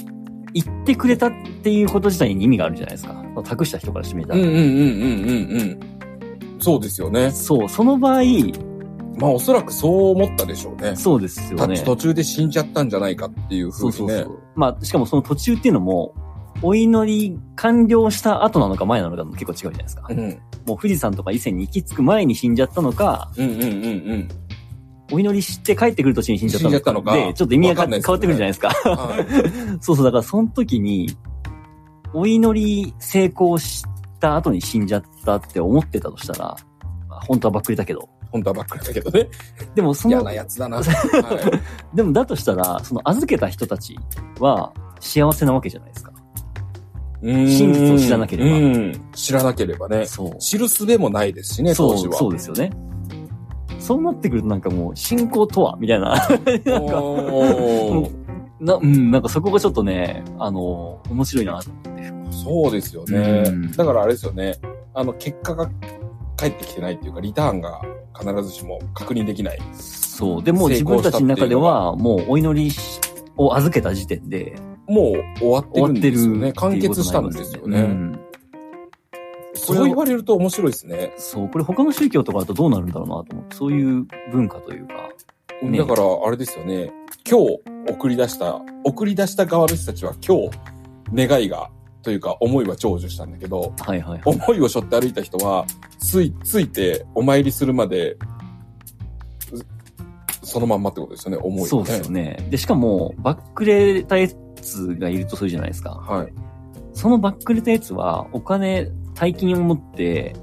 [0.54, 1.32] 行ってくれたっ
[1.64, 3.24] ていうこと自体に意味があるじゃないですか。
[3.44, 4.40] 託した人からしてみたら。
[4.40, 5.80] うんうんうんうんうんうん。
[6.60, 7.32] そうですよね。
[7.32, 8.22] そう、その場合、
[9.20, 10.96] まあおそらくそう思ったでしょうね。
[10.96, 11.78] そうですよね。
[11.78, 13.92] た途中で死んじゃったんじゃないかっていうふにね。
[13.92, 14.40] そううそうそう。
[14.56, 16.14] まあ、しかもその途中っていうのも、
[16.62, 20.08] お祈り完了した後なのか前なのかも結構違うじゃないですか。
[20.10, 20.40] うん。
[20.66, 24.28] もう富士山とか伊勢に行き着く前に死んじゃったのか、うんうんうんうん。
[25.12, 26.70] お祈りして帰ってくる途中に死んじゃったのか。
[26.70, 28.70] 死んじゃったのかで、ちょっと意味が変わってくるじゃないですか。
[28.70, 29.26] はい。
[29.82, 31.10] そうそう、だからその時に、
[32.14, 33.86] お祈り成功し
[34.20, 36.58] た後に死んじゃったって思ってたとしたら、
[37.08, 38.10] まあ本当はばっくりだけど。
[38.32, 39.28] 本当はばっかりだけどね。
[39.76, 40.78] でもその嫌な、やつだな。
[40.78, 40.86] はい。
[41.96, 43.98] でもだとしたら、その預けた人たち
[44.40, 46.12] は幸せなわけじゃないですか。
[47.22, 49.02] 真真実を知らなければうん。
[49.14, 50.06] 知らなければね。
[50.06, 50.38] そう。
[50.38, 52.14] 知るすべもないですしね、そう、当時は。
[52.14, 52.72] そうですよね。
[53.80, 56.10] そうなってくるとなんかもう、信仰とはみたいな。
[56.10, 57.02] なんか、
[58.60, 62.14] な、うん、なんかそこがちょっとね、あの、面白いなと思って。
[62.32, 63.72] そうですよねうん。
[63.72, 64.56] だからあれですよね。
[64.94, 65.70] あの、結果が
[66.40, 67.82] 返ってきてないっていうか、リターンが
[68.18, 69.60] 必ずしも確認できない。
[69.74, 70.44] そう。
[70.44, 73.02] でも自分たちの中では、もうお祈りし
[73.36, 74.56] を預けた時点で、
[74.88, 76.54] もう終わってるんですよね。
[76.54, 77.82] 完結したんですよね。
[77.82, 78.20] うん
[79.56, 81.14] そう言われると面白いですね。
[81.18, 84.94] そう、これ他の宗教とかだとどうなるんだろうなと思って、そういう文化というか。
[85.62, 86.92] ねだから、あれですよね。
[87.30, 87.60] 今日
[87.92, 91.70] 送り出した、送り出した側の人たちは今日、願いが、
[92.02, 94.22] というか思いは成就したんだけど、はいはいはい。
[94.26, 95.66] 思いを背負って歩いた人は、
[95.98, 98.18] つい、ついてお参りするまで、う
[100.44, 101.68] そのまんまってことですよね、思いがね。
[101.68, 102.48] そうですよね。
[102.50, 104.28] で、しかも、バックレたや
[104.62, 105.92] つがいるとするじゃないですか。
[105.92, 106.34] はい。
[106.94, 110.36] そのバックレたやつは、お金、大金を持って、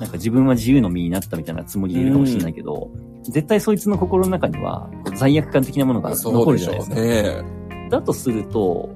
[0.00, 2.90] なんか自分は自由の身になったみたいなつもりでいるかもしれないけど、
[3.22, 6.96] 絶対そいつの心の中には、罪悪感的なものが残るじゃないですか。
[6.96, 7.44] ね。
[7.88, 8.90] だとすると、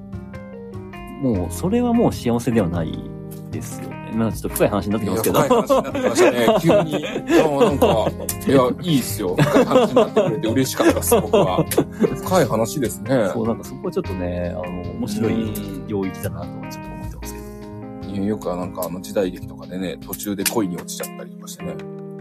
[1.21, 2.97] もう、それはもう幸せではない
[3.51, 4.11] ですよね。
[4.13, 5.39] まあちょっと深い話になってきますけど。
[5.39, 6.47] いや深い話になってきましたね。
[6.61, 7.61] 急に。
[7.61, 8.11] なんか、
[8.47, 9.35] いや、いいっすよ。
[9.35, 11.65] 深い話になってくれて嬉しかったです、僕は。
[12.15, 13.29] 深い話ですね。
[13.33, 18.25] そう、なんかそこはちょっとね、あの、面白いうん領域だなとちょっと思ってますけど。
[18.25, 21.75] よくなんかあの時代劇とかでね、途中で恋に落ちちゃったりとかしてね。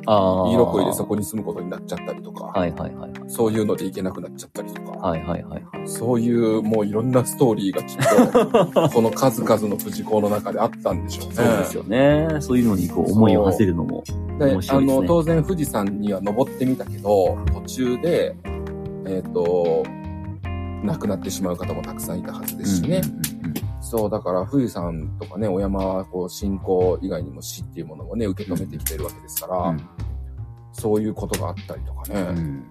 [0.06, 3.30] 色恋でそこに住むことになっちゃったりとか、はいはいはいはい。
[3.30, 5.88] そういうので行けなくなっちゃったりとか、はいはいはいはい。
[5.88, 11.34] そういうもういろんなストーリーがきっと、 この数々の藤子の中であったんでしょうね。
[11.34, 12.28] そうですよね。
[12.40, 14.04] そういうのにこう思いを馳せるのも。
[14.38, 18.36] で、面白いですねあの、当然富士山には登ってみたけど、途中で、
[19.06, 19.82] えっ、と、
[20.84, 23.00] 亡くなってしまう方もたくさんいたはずですしね。
[23.02, 23.25] うんうんうん
[23.86, 29.88] そう、だから富士山とかね、お山はこう信仰以外にも死っていうものもね、受け止めてきてるわけですから、うん
[30.78, 32.20] そういうことがあったりとかね。
[32.20, 32.64] うんうん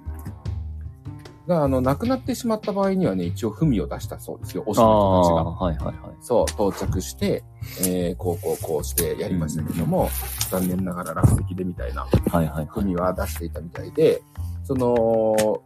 [1.48, 5.42] が、あの、亡くなってしまった場合にはね、一応文を出したそうですよ、推しあの人たちが。
[5.42, 5.96] あ、はいはいはい。
[6.20, 7.44] そう、到着して、
[7.82, 10.10] えー、こうこうこうしてやりましたけども、
[10.50, 12.66] 残念ながら落石でみたいなはいはいはい。
[12.74, 14.24] 文は出していたみたいで、
[14.64, 15.62] その、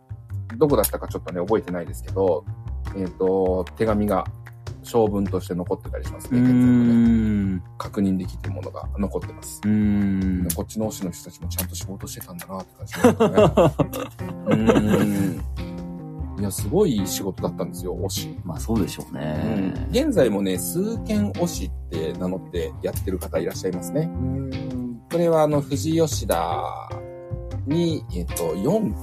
[0.57, 2.43] どこだったかちょっとね、覚えてないですけど、
[2.97, 4.25] えっ、と、手紙が
[4.89, 7.55] 小文として残ってたりしますね、うー現在もね。
[7.55, 7.63] ん。
[7.77, 9.61] 確認できてるものが残ってます。
[10.55, 13.01] こっちの推しの人たちもちゃんと仕事してたんだなって感じね。
[14.47, 16.39] うーん。
[16.39, 18.39] いや、すごい仕事だったんですよ、推し。
[18.43, 19.73] まあそうでしょうね。
[19.91, 24.09] 現在もね、数件推しって名乗ってやってる方いらっしゃいますね。
[25.11, 26.89] これはあの、富士吉田
[27.67, 28.93] に、えっと、4件、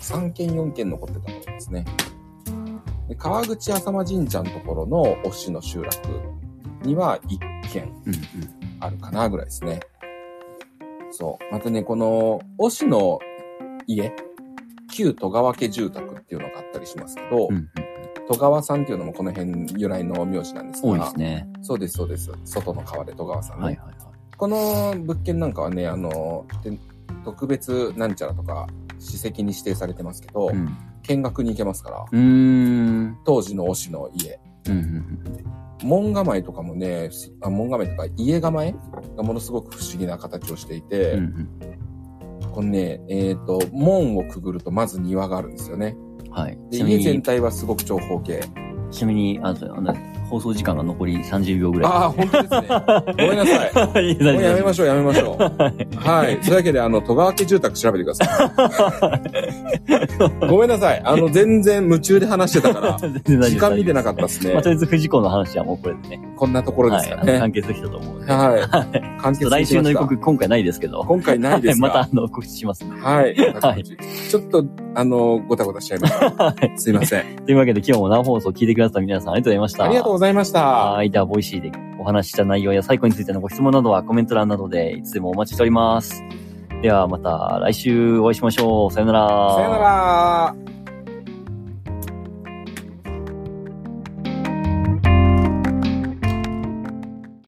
[0.00, 1.84] 3件4件残ってたと思いますね。
[3.08, 5.96] で川口浅間神社のところの推しの集落
[6.82, 8.22] には1件うんうん。
[8.80, 9.80] あるかなぐらいですね。
[11.10, 11.52] そう。
[11.52, 13.18] またね、この、推しの
[13.86, 14.14] 家、
[14.92, 17.70] 旧戸川家住宅っていうのがあったりしますけど、うんうん。
[18.28, 21.48] 戸川さんっていうのもこの辺由来の名字なんですが、多いですね。
[21.62, 22.30] そうです、そうです。
[22.44, 23.64] 外の川で戸川さんね。
[23.64, 23.96] はいはいはい。
[24.36, 26.78] この物件なんかはね、あの、て
[27.24, 30.76] 特別なんちゃらとか、史跡に指定されてますけど、うん。
[31.02, 32.04] 見学に行けますから。
[33.24, 34.38] 当時の推しの家。
[34.68, 38.74] うんうん門構えとかもね、すあ門構えとか家構え
[39.16, 41.24] がものすごく不思議な形をしていて、うん。
[41.24, 41.48] うん
[42.52, 45.96] このね、えっ、と、門をくぐるとまず庭があるんですよね。
[46.26, 46.32] うん。
[46.32, 46.58] はい。
[46.70, 48.42] で、家全に、体はすごく長方形。
[48.90, 49.94] ちなみに、あの
[50.28, 51.92] 放送時間が残り30秒ぐらい。
[51.92, 52.68] ああ、本当ですね。
[52.68, 54.12] ごめんなさい。
[54.12, 54.22] い。
[54.22, 55.38] もうやめまししょう、やめましょう。
[55.96, 56.38] はい。
[56.42, 59.20] それだけで、あの、戸川家住宅調べてくださ
[60.40, 60.46] い。
[60.48, 61.02] ごめんなさい。
[61.04, 62.96] あの、全然夢中で話してたから、
[63.48, 64.62] 時間見てなかったですねまあ、。
[64.62, 66.20] とりあえず藤子の話はもうこれでね。
[66.36, 67.38] こんなところですかはい。
[67.38, 68.20] 完結できたと思う。
[68.20, 68.58] は
[68.92, 69.20] い。
[69.20, 71.04] 完結と来週の予告、今回ないですけど。
[71.04, 73.00] 今回ないですかまたあの告知しますんで。
[73.00, 73.34] はい。
[73.60, 73.84] はい
[74.28, 74.64] ちょっと、
[74.94, 76.54] あの、ごたごたしちゃいました。
[76.76, 77.24] すいません。
[77.46, 79.84] というわけで今日も生放送を聞いてくださった皆さんありがとうございました。
[79.84, 80.64] ありがとうございました。
[80.64, 81.10] はい。
[81.10, 86.24] では、ボイシーでお話しした内容や最後についてのご質問などはコメント欄などでいつでもお待ちしております。
[86.82, 88.92] では、また来週お会いしましょう。
[88.92, 89.54] さよなら。
[89.54, 90.77] さよなら。